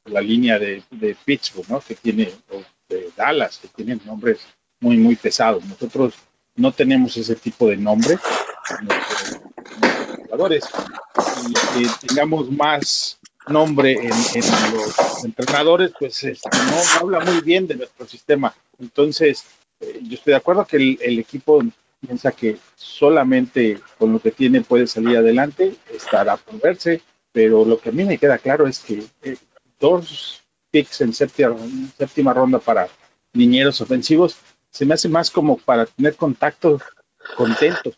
[0.05, 1.79] la línea de, de Pittsburgh, ¿no?
[1.81, 4.39] que tiene, o de Dallas, que tienen nombres
[4.79, 5.63] muy, muy pesados.
[5.65, 6.15] Nosotros
[6.55, 8.17] no tenemos ese tipo de nombre
[10.29, 10.65] jugadores
[11.47, 17.75] y que tengamos más nombre en, los entrenadores, pues este, no, habla muy bien de
[17.75, 18.53] nuestro sistema.
[18.79, 19.45] Entonces,
[19.79, 21.63] eh, yo estoy de acuerdo que el, equipo
[21.99, 27.79] piensa que solamente con lo que tiene puede salir adelante, estará por verse, pero lo
[27.79, 29.37] que a mí me queda claro es que eh,
[29.79, 30.41] dos
[30.71, 31.55] picks en séptima,
[31.97, 32.87] séptima ronda para
[33.33, 34.37] niñeros ofensivos
[34.69, 36.79] se me hace más como para tener contacto
[37.35, 37.97] contentos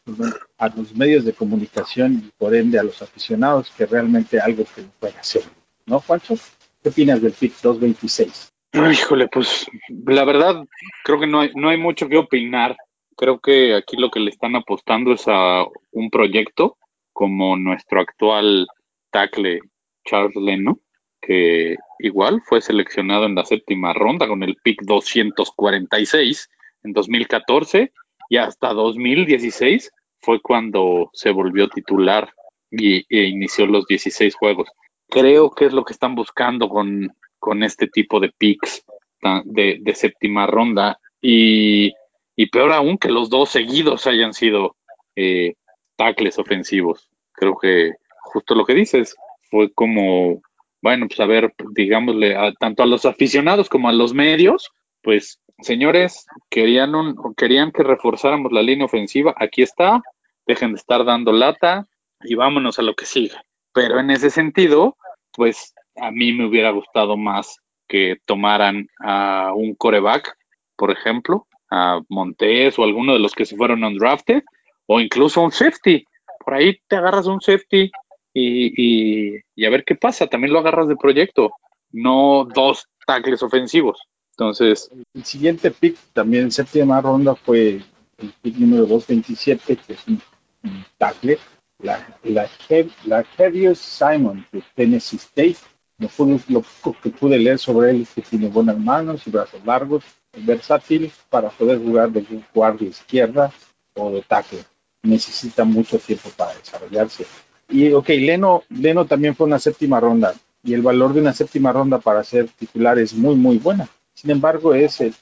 [0.58, 4.84] a los medios de comunicación y por ende a los aficionados que realmente algo que
[5.00, 5.44] puede hacer.
[5.86, 6.36] ¿No, Juancho?
[6.82, 8.52] ¿Qué opinas del PIC 226?
[8.74, 9.66] Híjole, pues
[10.06, 10.64] la verdad
[11.04, 12.76] creo que no hay, no hay mucho que opinar.
[13.18, 16.78] Creo que aquí lo que le están apostando es a un proyecto
[17.14, 18.68] como nuestro actual
[19.12, 19.60] tackle
[20.06, 20.80] Charles Leno,
[21.22, 26.50] que igual fue seleccionado en la séptima ronda con el pick 246
[26.84, 27.92] en 2014
[28.30, 29.92] y hasta 2016
[30.22, 32.34] fue cuando se volvió titular
[32.72, 34.70] y, e inició los 16 juegos.
[35.10, 38.84] Creo que es lo que están buscando con, con este tipo de picks
[39.44, 41.94] de, de séptima ronda y,
[42.42, 44.76] y, peor aún que los dos seguidos hayan sido
[45.16, 45.56] eh,
[45.96, 47.10] tackles ofensivos.
[47.34, 49.16] Creo que justo lo que dices
[49.50, 50.42] fue como,
[50.82, 54.72] bueno, pues a ver, digámosle, tanto a los aficionados como a los medios,
[55.02, 60.02] pues señores, querían, un, querían que reforzáramos la línea ofensiva, aquí está,
[60.48, 61.88] dejen de estar dando lata
[62.22, 63.36] y vámonos a lo que sigue.
[63.74, 64.98] Pero en ese sentido,
[65.34, 70.36] pues a mí me hubiera gustado más que tomaran a un coreback,
[70.76, 74.44] por ejemplo, a Montes o alguno de los que se fueron undrafted,
[74.86, 76.06] o incluso un safety.
[76.44, 77.90] Por ahí te agarras un safety
[78.34, 80.28] y, y, a ver qué pasa.
[80.28, 81.52] También lo agarras de proyecto,
[81.92, 84.00] no dos tackles ofensivos.
[84.32, 84.90] Entonces.
[85.14, 87.82] El siguiente pick, también séptima ronda, fue
[88.18, 90.22] el pick número 227, que es un,
[90.98, 91.40] tackle.
[91.80, 92.48] La, la,
[93.06, 93.26] la
[93.74, 95.58] Simon de Tennessee State.
[95.98, 96.10] Lo,
[96.48, 96.64] lo
[97.02, 100.04] que pude leer sobre él es que tiene buenas manos y brazos largos,
[100.34, 103.52] versátil para poder jugar de guardia izquierda
[103.96, 104.64] o de tackle.
[105.04, 107.26] Necesita mucho tiempo para desarrollarse.
[107.70, 111.72] Y, ok, Leno, Leno también fue una séptima ronda y el valor de una séptima
[111.72, 113.90] ronda para ser titular es muy, muy buena.
[114.14, 115.16] Sin embargo, es el,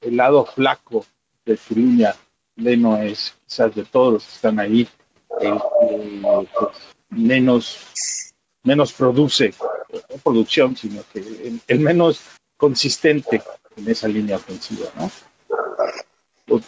[0.00, 1.06] lado flaco
[1.44, 2.16] de su línea.
[2.56, 4.88] Leno es quizás de todos los que están ahí
[5.40, 5.58] el,
[6.58, 6.76] pues,
[7.10, 8.32] menos,
[8.64, 9.54] menos produce,
[9.92, 12.20] no producción, sino que el, menos
[12.62, 13.42] consistente
[13.76, 15.10] en esa línea ofensiva, ¿no?
[16.46, 16.62] Pues,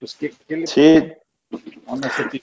[0.00, 1.12] pues ¿qué, le sí,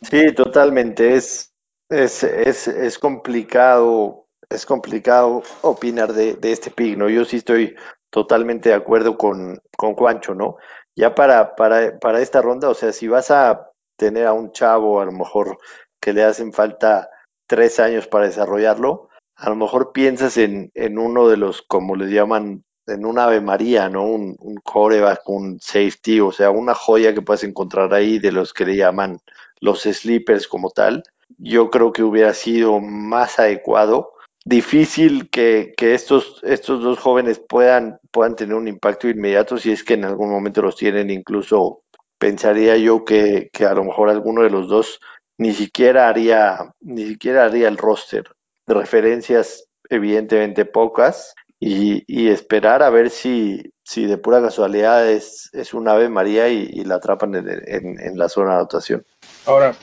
[0.09, 1.15] sí, totalmente.
[1.15, 1.53] Es,
[1.89, 7.09] es, es, es complicado, es complicado opinar de, de este pick, ¿no?
[7.09, 7.75] Yo sí estoy
[8.09, 10.55] totalmente de acuerdo con, con Juancho, ¿no?
[10.95, 15.01] Ya para, para, para esta ronda, o sea, si vas a tener a un chavo,
[15.01, 15.57] a lo mejor
[15.99, 17.09] que le hacen falta
[17.45, 22.11] tres años para desarrollarlo, a lo mejor piensas en, en uno de los, como les
[22.11, 24.05] llaman, en un Ave María, ¿no?
[24.05, 28.53] Un, un coreback, un safety, o sea, una joya que puedes encontrar ahí de los
[28.53, 29.19] que le llaman
[29.59, 31.03] los sleepers como tal.
[31.37, 34.11] Yo creo que hubiera sido más adecuado
[34.45, 39.83] difícil que, que, estos, estos dos jóvenes puedan, puedan tener un impacto inmediato si es
[39.83, 41.09] que en algún momento los tienen.
[41.09, 41.83] Incluso
[42.17, 44.99] pensaría yo que, que a lo mejor alguno de los dos
[45.37, 48.25] ni siquiera haría, ni siquiera haría el roster.
[48.67, 55.87] Referencias evidentemente pocas y, esperar a ver si, si de pura casualidad es, es un
[55.87, 59.05] ave María y, la atrapan en, en, la zona de anotación.
[59.45, 59.73] Ahora,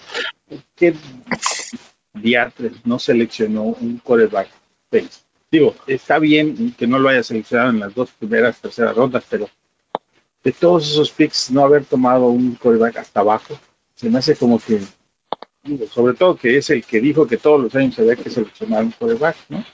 [0.76, 0.94] ¿qué
[2.12, 4.48] Diatres no seleccionó un coreback
[4.90, 5.20] base.
[5.50, 9.48] Digo, está bien que no lo haya seleccionado en las dos primeras, terceras rondas, pero
[10.42, 13.58] de todos esos picks, no haber tomado un coreback hasta abajo,
[13.94, 14.80] se me hace como que,
[15.90, 18.84] sobre todo que es el que dijo que todos los años se había que seleccionar
[18.84, 19.64] un coreback, ¿no?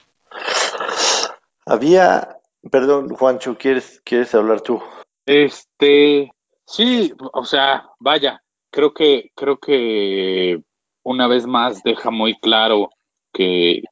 [1.65, 2.37] Había,
[2.71, 4.81] perdón, Juancho, ¿quieres, ¿quieres hablar tú?
[5.25, 6.31] Este,
[6.65, 10.61] sí, o sea, vaya, creo que, creo que
[11.03, 12.89] una vez más deja muy claro
[13.33, 13.83] que,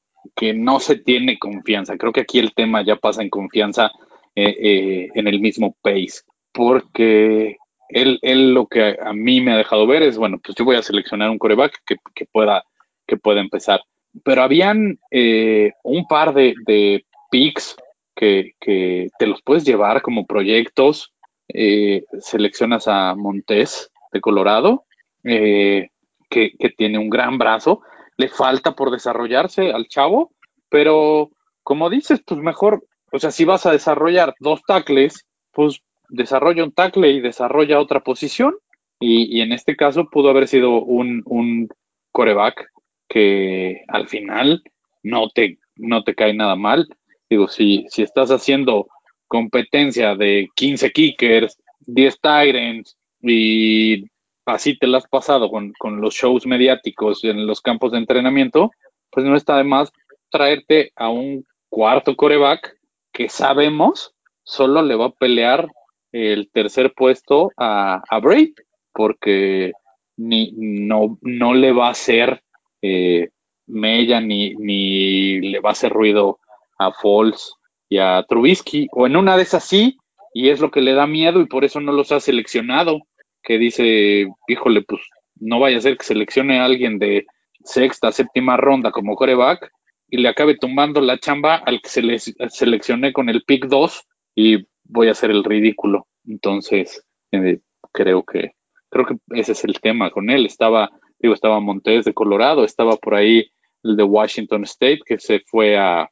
[0.55, 1.97] no se tiene confianza.
[1.97, 3.91] Creo que aquí el tema ya pasa en confianza
[4.35, 6.21] eh, eh, en el mismo pace,
[6.51, 7.57] porque
[7.89, 10.75] él, él, lo que a mí me ha dejado ver es, bueno, pues yo voy
[10.75, 12.63] a seleccionar un coreback que, pueda,
[13.05, 13.81] que pueda empezar.
[14.23, 17.75] Pero habían eh, un par de, picks
[18.15, 21.13] que, que, te los puedes llevar como proyectos.
[21.47, 24.86] seleccionas a Montes de Colorado,
[26.29, 27.81] que, tiene un gran brazo,
[28.17, 30.31] le falta por desarrollarse al chavo,
[30.69, 31.31] pero
[31.63, 36.72] como dices, pues mejor, o sea, si vas a desarrollar dos tackles, pues desarrolla un
[36.72, 38.56] tackle y desarrolla otra posición.
[38.99, 41.68] Y, en este caso pudo haber sido un, un
[42.12, 42.72] coreback
[43.10, 44.64] que al final
[45.03, 46.88] no te, no te cae nada mal.
[47.30, 48.88] Digo, si, si estás haciendo
[49.28, 54.06] competencia de 15 kickers, 10 tyrants y
[54.45, 58.72] así te lo has pasado con, los shows mediáticos en los campos de entrenamiento,
[59.12, 59.91] pues no está de más
[60.30, 62.78] traerte a un cuarto coreback
[63.12, 65.68] que sabemos solo le va a pelear
[66.16, 68.53] el tercer puesto a, a Braid,
[68.93, 69.74] porque
[70.16, 72.41] ni, no, no le va a hacer
[72.82, 73.30] eh,
[73.68, 76.39] mella ni, ni le va a hacer ruido
[76.80, 77.55] a Falls
[77.89, 79.97] y a Trubisky, o en una de esas sí,
[80.34, 82.99] y es lo que le da miedo y por eso no los ha seleccionado
[83.43, 85.01] que dice, híjole, pues
[85.36, 87.26] no vaya a ser que seleccione a alguien de
[87.63, 89.70] sexta, séptima ronda como coreback
[90.09, 94.07] y le acabe tumbando la chamba al que se le seleccioné con el pick 2
[94.36, 96.07] y voy a hacer el ridículo.
[96.27, 97.59] Entonces, eh,
[97.91, 98.53] creo que
[98.89, 100.45] creo que ese es el tema con él.
[100.45, 103.51] Estaba, digo, estaba Montes de Colorado, estaba por ahí
[103.83, 106.09] el de Washington State que se fue a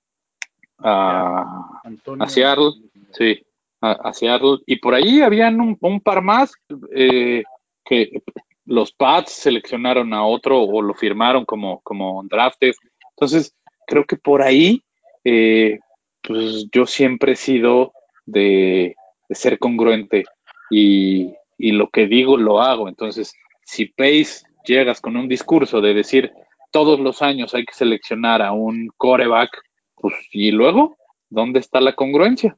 [0.79, 2.71] a, Seattle,
[3.11, 3.41] sí,
[3.81, 6.53] a, Seattle, y por ahí habían un, par más
[6.95, 7.43] eh,
[7.85, 8.21] que
[8.65, 12.73] los Pats seleccionaron a otro o lo firmaron como, como drafted.
[13.11, 13.55] Entonces,
[13.87, 14.81] creo que por ahí,
[15.23, 15.79] eh,
[16.21, 17.93] pues yo siempre he sido
[18.25, 18.95] de,
[19.29, 20.25] ser congruente
[20.69, 22.89] y, lo que digo lo hago.
[22.89, 26.31] Entonces, si Pace llegas con un discurso de decir
[26.71, 29.49] todos los años hay que seleccionar a un coreback,
[29.95, 30.97] pues y luego,
[31.29, 32.57] ¿dónde está la congruencia?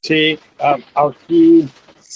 [0.00, 1.66] Sí, ah, aquí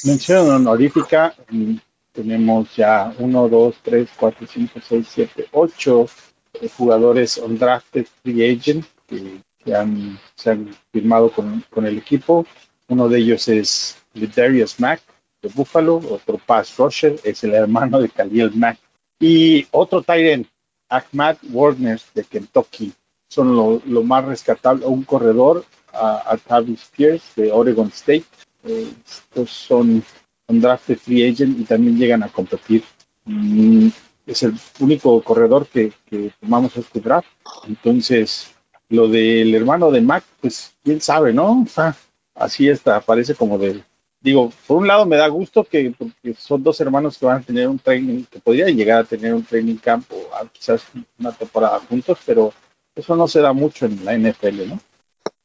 [0.04, 1.74] mención honorífica, mm,
[2.12, 6.06] tenemos ya 1, 2, 3, 4, 5, 6, 7, 8
[6.76, 12.46] jugadores on drafted free agent que, han, se han firmado con, con, el equipo.
[12.90, 15.00] Uno de ellos es Darius Mack
[15.40, 18.78] de Buffalo, otro pass rusher, es el hermano de Khalil Mack.
[19.20, 20.48] Y otro Tyrant,
[20.88, 22.92] Ahmad Warner de Kentucky.
[23.28, 28.24] Son lo, más rescatable, un corredor a, a Travis Pierce de Oregon State.
[28.64, 30.02] Estos son
[30.48, 32.82] un draft free agent y también llegan a competir.
[33.24, 33.86] Mm,
[34.26, 37.28] es el único corredor que, que tomamos este draft.
[37.68, 38.50] Entonces,
[38.88, 41.62] lo del hermano de Mac, pues quién sabe, ¿no?
[41.62, 41.96] O sea,
[42.34, 43.82] así está, parece como de.
[44.20, 45.94] Digo, por un lado me da gusto que
[46.36, 49.44] son dos hermanos que van a tener un training, que podrían llegar a tener un
[49.44, 50.84] training camp o quizás
[51.18, 52.52] una temporada juntos, pero
[52.94, 54.80] eso no se da mucho en la NFL, ¿no?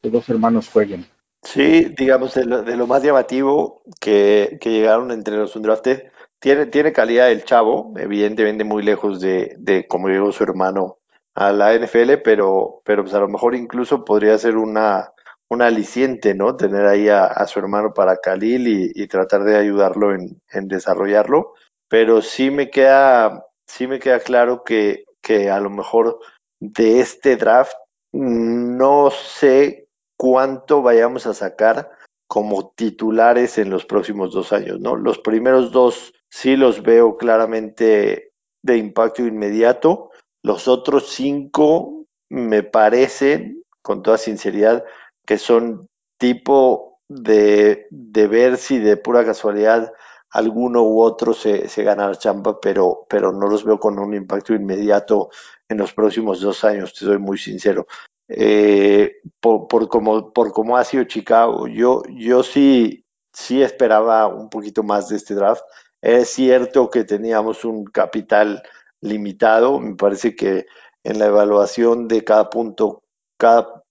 [0.02, 1.06] Que dos hermanos jueguen.
[1.42, 7.46] Sí, digamos, de lo, más llamativo que, llegaron entre los undrafted, tiene, tiene calidad el
[7.46, 10.98] chavo, evidentemente muy lejos de, de como llegó su hermano
[11.36, 15.14] a la NFL, pero, pero pues a lo mejor incluso podría ser una,
[15.50, 16.56] una aliciente, ¿no?
[16.56, 21.54] Tener ahí a, su hermano para Khalil y, tratar de ayudarlo en, en, desarrollarlo.
[21.88, 26.20] Pero sí me queda, sí me queda claro que, que a lo mejor
[26.60, 27.74] de este draft
[28.12, 29.88] no sé
[30.18, 31.92] cuánto vayamos a sacar
[32.28, 34.96] como titulares en los próximos dos años, ¿no?
[34.96, 38.32] Los primeros dos sí los veo claramente
[38.64, 40.10] de impacto inmediato.
[40.44, 44.84] Los otros cinco me parecen, con toda sinceridad,
[45.26, 49.92] que son tipo de, de ver si de pura casualidad
[50.32, 54.14] alguno u otro se, se gana la chamba, pero, pero no los veo con un
[54.14, 55.30] impacto inmediato
[55.70, 57.88] en los próximos dos años, te soy muy sincero
[58.28, 61.68] eh, por, por, como, por cómo ha sido Chicago.
[61.68, 65.64] Yo, yo sí, sí esperaba un poquito más de este draft.
[66.02, 68.64] Es cierto que teníamos un capital
[69.02, 69.80] limitado.
[69.80, 70.66] Me parece que
[71.04, 73.04] en la evaluación de cada punto,
[73.38, 73.84] cada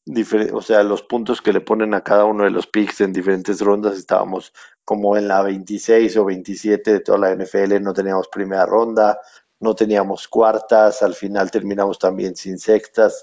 [0.53, 3.61] o sea, los puntos que le ponen a cada uno de los picks en diferentes
[3.61, 4.53] rondas, estábamos
[4.85, 9.19] como en la 26 o 27 de toda la NFL, no teníamos primera ronda,
[9.61, 13.23] no teníamos cuartas, al final terminamos también sin sextas,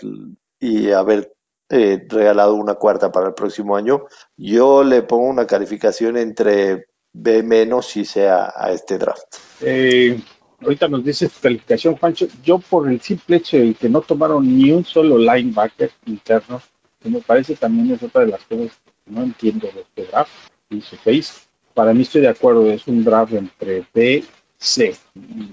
[0.60, 1.34] y haber
[1.70, 4.06] eh, regalado una cuarta para el próximo año,
[4.36, 9.36] yo le pongo una calificación entre B y sea a este draft.
[9.62, 10.22] Eh,
[10.62, 12.28] ahorita nos dice tu calificación, Juancho.
[12.44, 16.62] Yo por el simple hecho de que no tomaron ni un solo linebacker interno,
[17.02, 20.32] que me parece también es otra de las cosas que no entiendo de este draft
[20.70, 21.48] y su face.
[21.74, 24.24] Para mí estoy de acuerdo, es un draft entre B
[24.58, 24.96] C.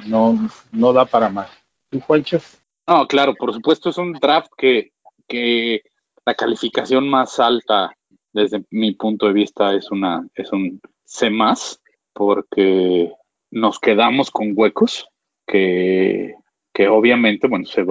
[0.07, 1.51] No, no da para más.
[1.91, 2.41] ¿Tú, Juancho?
[2.87, 4.93] No, claro, por supuesto es un draft que
[5.29, 5.83] que
[6.25, 7.93] la calificación más alta
[8.33, 11.31] desde mi punto de vista es una es un C
[12.13, 13.13] porque
[13.51, 15.09] nos quedamos con huecos
[15.47, 16.35] que,
[16.73, 17.85] que obviamente bueno se,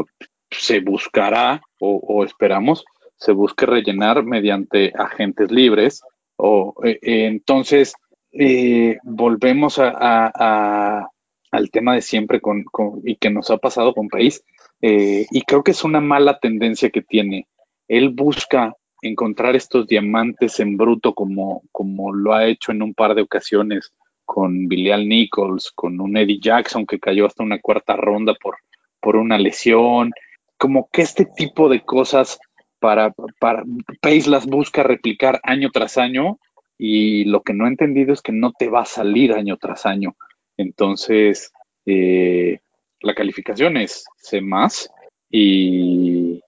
[0.51, 2.85] se buscará o, esperamos
[3.15, 6.01] se busque rellenar mediante agentes libres
[6.35, 7.95] o eh, eh, entonces
[8.31, 11.07] eh, volvemos a,
[11.51, 12.65] al tema de siempre con,
[13.03, 14.43] y que nos ha pasado con país
[14.81, 17.47] eh, y creo que es una mala tendencia que tiene.
[17.87, 23.15] Él busca encontrar estos diamantes en bruto como, como lo ha hecho en un par
[23.15, 23.93] de ocasiones
[24.27, 28.57] con Bilal Nichols, con un Eddie Jackson que cayó hasta una cuarta ronda por,
[28.99, 30.11] por una lesión.
[30.57, 32.37] Como que este tipo de cosas
[32.79, 33.63] para, para
[34.01, 36.39] Pace las busca replicar año tras año
[36.77, 39.85] y lo que no he entendido es que no te va a salir año tras
[39.85, 40.15] año.
[40.57, 41.53] Entonces,
[41.85, 42.59] eh,
[42.99, 44.89] la calificación es C más
[45.29, 46.41] y,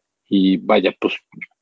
[0.58, 1.16] vaya, pues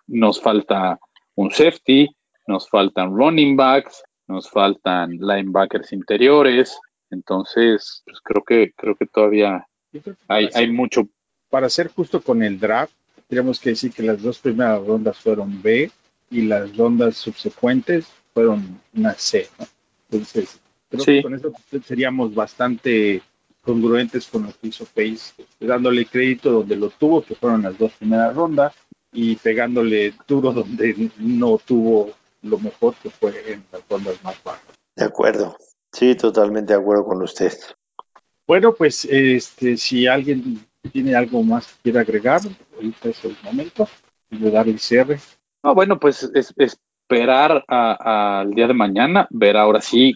[0.07, 0.99] nos falta
[1.35, 2.09] un safety,
[2.47, 9.67] nos faltan running backs, nos faltan linebackers interiores, entonces pues creo que creo que todavía
[10.27, 11.07] hay, hay mucho
[11.49, 12.93] para ser justo con el draft
[13.27, 15.91] tenemos que decir que las dos primeras rondas fueron B
[16.29, 19.47] y las rondas subsecuentes fueron una C.
[19.59, 19.65] ¿no?
[20.09, 20.59] Entonces,
[20.89, 21.11] creo Sí.
[21.17, 21.51] que con eso
[21.85, 23.21] seríamos bastante
[23.61, 27.91] congruentes con lo que hizo Pace, dándole crédito donde lo tuvo, que fueron las dos
[27.93, 28.73] primeras rondas,
[29.11, 34.63] y pegándole duro donde no tuvo lo mejor, que fue en las rondas más bajas.
[34.95, 35.57] De acuerdo.
[35.91, 37.53] Sí, totalmente de acuerdo con usted.
[38.45, 42.41] Bueno, pues este, si alguien tiene algo más que quiera agregar,
[42.75, 43.87] ahorita es el momento
[44.29, 45.19] de darle cierre.
[45.63, 50.13] No, bueno, pues es- esperar a- al día de mañana, ver ahora sí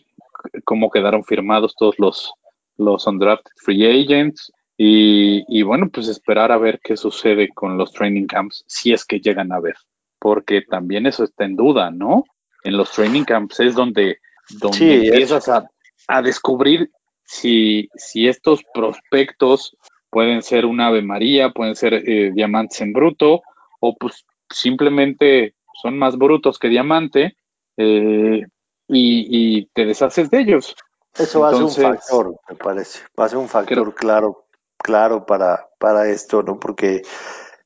[0.63, 2.31] cómo quedaron firmados todos los,
[2.77, 7.91] los undrafted free agents y, y bueno, pues esperar a ver qué sucede con los
[7.91, 9.75] training camps, si es que llegan a ver,
[10.21, 12.23] porque también eso está en duda, ¿no?
[12.63, 14.19] En los training camps es donde,
[14.49, 15.67] donde Sí, es- empiezas a,
[16.07, 16.91] a descubrir
[17.25, 19.75] si, si estos prospectos
[20.11, 23.41] pueden ser un ave maría, pueden ser eh, diamantes en bruto,
[23.79, 27.35] o pues simplemente son más brutos que diamante
[27.77, 28.45] eh,
[28.87, 30.75] y, y te deshaces de ellos.
[31.17, 32.99] Eso va a ser un Entonces- factor, me parece.
[33.19, 34.45] Va a ser un factor claro,
[34.77, 36.59] claro para, para esto, ¿no?
[36.59, 37.01] Porque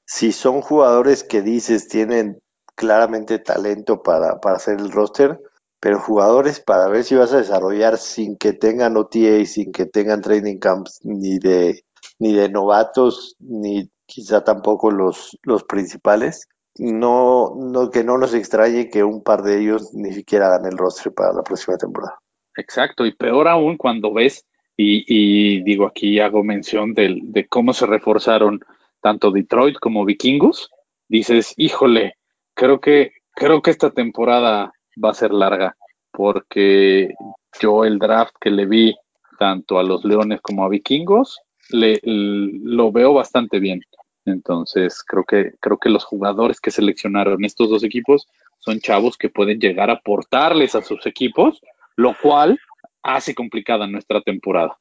[0.06, 2.40] si son jugadores que dices tienen
[2.76, 5.40] claramente talento para, para hacer el roster,
[5.80, 10.22] pero jugadores para ver si vas a desarrollar sin que tengan OTA, sin que tengan
[10.22, 11.84] training camps ni de
[12.20, 16.48] ni de novatos, ni quizá tampoco los, los principales.
[16.78, 20.78] No, no, que no nos extrañe que un par de ellos ni siquiera hagan el
[20.78, 22.20] roster para la próxima temporada.
[22.58, 24.46] Exacto, y peor aún cuando ves,
[24.76, 28.60] y, y digo aquí hago mención del, de cómo se reforzaron
[29.02, 30.70] tanto Detroit como Vikingos,
[31.08, 32.15] dices, híjole,
[32.56, 35.76] creo que, creo que esta temporada va a ser larga,
[36.12, 37.14] porque
[37.62, 38.96] yo el draft que le vi
[39.38, 41.40] tanto a los Leones como a Vikingos,
[41.70, 43.82] le, lo veo bastante bien.
[44.26, 48.28] Entonces, creo que, creo que los jugadores que seleccionaron estos dos equipos
[48.60, 51.62] son chavos que pueden llegar a aportarles a sus equipos,
[51.96, 52.58] lo cual
[53.04, 54.78] hace complicada nuestra temporada.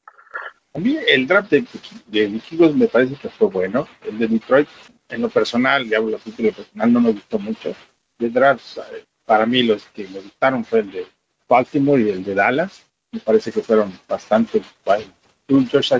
[0.72, 3.86] A mí el draft de Vikingos me parece que fue bueno.
[4.08, 4.68] El de Detroit,
[5.08, 7.74] en lo personal, ya hablo a título personal, no me gustó mucho.
[8.18, 11.06] De drafts, eh, para mí los que me gustaron fue el de
[11.48, 12.84] Baltimore y el de Dallas.
[13.12, 15.10] Me parece que fueron bastante buenos.
[15.46, 15.92] ¿Tú, Josh,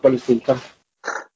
[0.00, 0.62] cuáles te gustaron?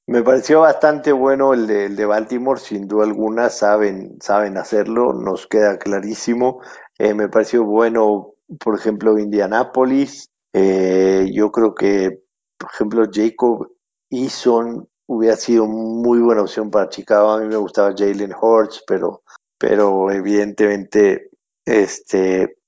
[0.07, 5.15] Me pareció bastante bueno el de, el de Baltimore, sin duda alguna, saben, saben hacerlo,
[5.15, 6.61] nos queda clarísimo.
[6.99, 10.31] Eh, me pareció bueno, por ejemplo, Indianapolis.
[10.53, 12.23] Eh, yo creo que,
[12.59, 13.73] por ejemplo, Jacob
[14.11, 17.33] Eason hubiera sido muy buena opción para Chicago.
[17.33, 19.23] A mí me gustaba Jalen Hurts, pero,
[19.59, 21.31] pero evidentemente,
[21.65, 22.59] este,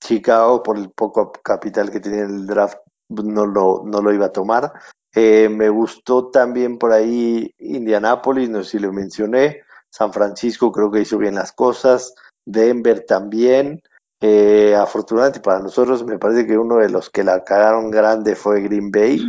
[0.00, 4.26] Chicago, por el poco capital que tenía en el draft, no lo, no lo iba
[4.26, 4.72] a tomar.
[5.14, 9.62] Eh, me gustó también por ahí Indianápolis, no sé si lo mencioné.
[9.90, 12.14] San Francisco creo que hizo bien las cosas.
[12.44, 13.82] Denver también.
[14.22, 18.60] Eh, afortunadamente para nosotros me parece que uno de los que la cagaron grande fue
[18.60, 19.20] Green Bay.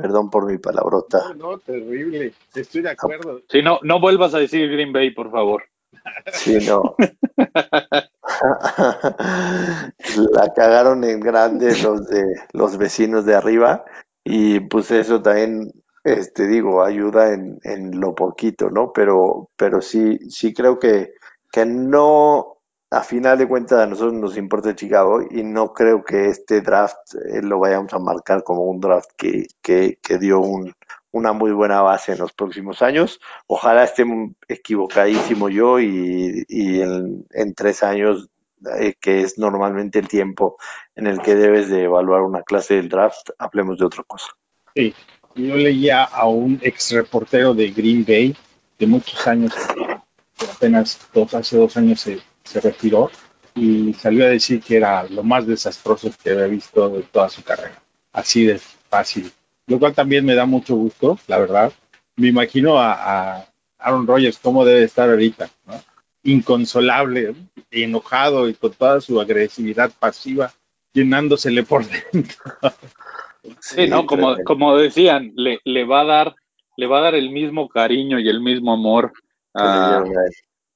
[0.00, 1.34] Perdón por mi palabrota.
[1.36, 2.32] No, no, terrible.
[2.54, 3.40] Estoy de acuerdo.
[3.48, 5.64] Si no, no vuelvas a decir Green Bay, por favor.
[6.32, 6.96] Sí, no.
[10.32, 13.84] la cagaron en grande los de los vecinos de arriba
[14.24, 15.72] y pues eso también
[16.04, 21.14] este digo ayuda en, en lo poquito no pero pero sí sí creo que
[21.52, 22.59] que no
[22.90, 27.14] a final de cuentas a nosotros nos importa Chicago y no creo que este draft
[27.14, 30.74] eh, lo vayamos a marcar como un draft que, que, que dio un,
[31.12, 34.04] una muy buena base en los próximos años ojalá esté
[34.48, 38.28] equivocadísimo yo y, y en, en, tres años,
[38.78, 40.56] eh, que es normalmente el tiempo
[40.96, 44.26] en el que debes de evaluar una clase del draft, hablemos de otra cosa.
[44.74, 44.94] Sí,
[45.36, 48.36] yo leía a un ex reportero de Green Bay
[48.78, 49.54] de muchos años,
[50.56, 53.10] apenas dos, hace dos años se, se retiró
[53.54, 57.42] y salió a decir que era lo más desastroso que había visto de toda su
[57.42, 57.80] carrera.
[58.12, 59.30] Así de fácil.
[59.66, 61.72] Lo cual también me da mucho gusto, la verdad.
[62.16, 63.46] Me imagino a, a
[63.78, 65.74] Aaron Rodgers cómo debe estar ahorita, ¿no?
[66.22, 67.34] Inconsolable,
[67.70, 70.52] enojado y con toda su agresividad pasiva
[70.92, 72.36] llenándosele por dentro.
[73.58, 74.04] Sí, ¿no?
[74.04, 76.34] Como, como decían, le, le va a dar,
[76.76, 79.12] le va a dar el mismo cariño y el mismo amor
[79.54, 80.04] a,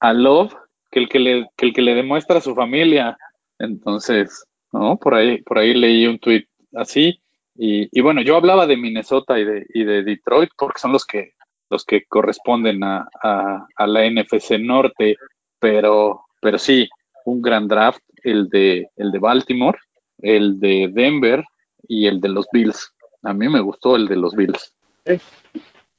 [0.01, 0.55] a Love
[0.95, 3.19] que el que le, que el que le demuestra a su familia.
[3.59, 4.97] Entonces, ¿no?
[4.97, 7.21] Por ahí, por ahí leí un tweet así.
[7.57, 11.05] Y, y bueno, yo hablaba de Minnesota y de, y de Detroit porque son los
[11.05, 11.33] que
[11.71, 15.17] los que corresponden a, a, a, la NFC Norte,
[15.59, 16.89] pero, pero sí,
[17.25, 19.79] un gran draft, el de, el de Baltimore,
[20.19, 21.43] el de Denver
[21.89, 22.93] y el de los Bills.
[23.23, 24.73] A mí me gustó el de los Bills.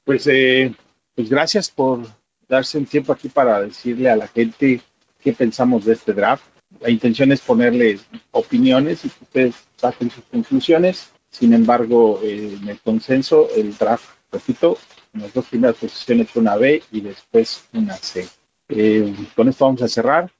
[0.05, 0.73] Pues, eh,
[1.15, 2.05] pues gracias por
[2.47, 4.81] darse un tiempo aquí para decirle a la gente
[5.21, 6.43] qué pensamos de este draft.
[6.79, 11.11] La intención es ponerles opiniones y que ustedes saquen sus conclusiones.
[11.29, 14.77] Sin embargo, eh, en el consenso, el draft, repito,
[15.13, 18.27] en las dos primeras posiciones fue una B y después una C.
[18.69, 20.31] Eh, con esto vamos a cerrar.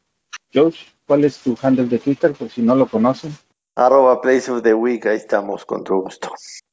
[0.54, 2.34] Josh, ¿cuál es tu handle de Twitter?
[2.34, 3.36] Por si no lo conocen.
[3.76, 6.32] Arroba Place of the Week, ahí estamos, con todo gusto.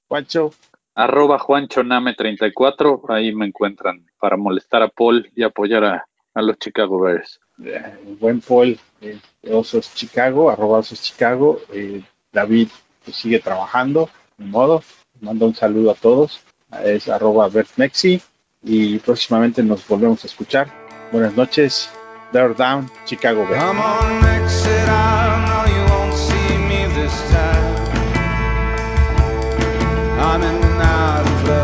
[0.08, 0.52] Juancho.
[0.94, 7.00] Arroba JuanchoName34, ahí me encuentran para molestar a Paul y apoyar a, a los Chicago
[7.00, 7.40] Bears.
[7.64, 9.18] Eh, buen Paul, eh,
[9.50, 11.60] Osos Chicago, arroba Osos Chicago.
[11.72, 12.68] Eh, David
[13.04, 14.82] pues, sigue trabajando, de modo.
[15.20, 16.40] Manda un saludo a todos.
[16.84, 18.20] Es arroba BertMexi
[18.62, 20.68] y próximamente nos volvemos a escuchar.
[21.10, 21.90] Buenas noches.
[22.32, 23.62] They're down, Chicago Bears.
[30.24, 31.61] I'm in out of love,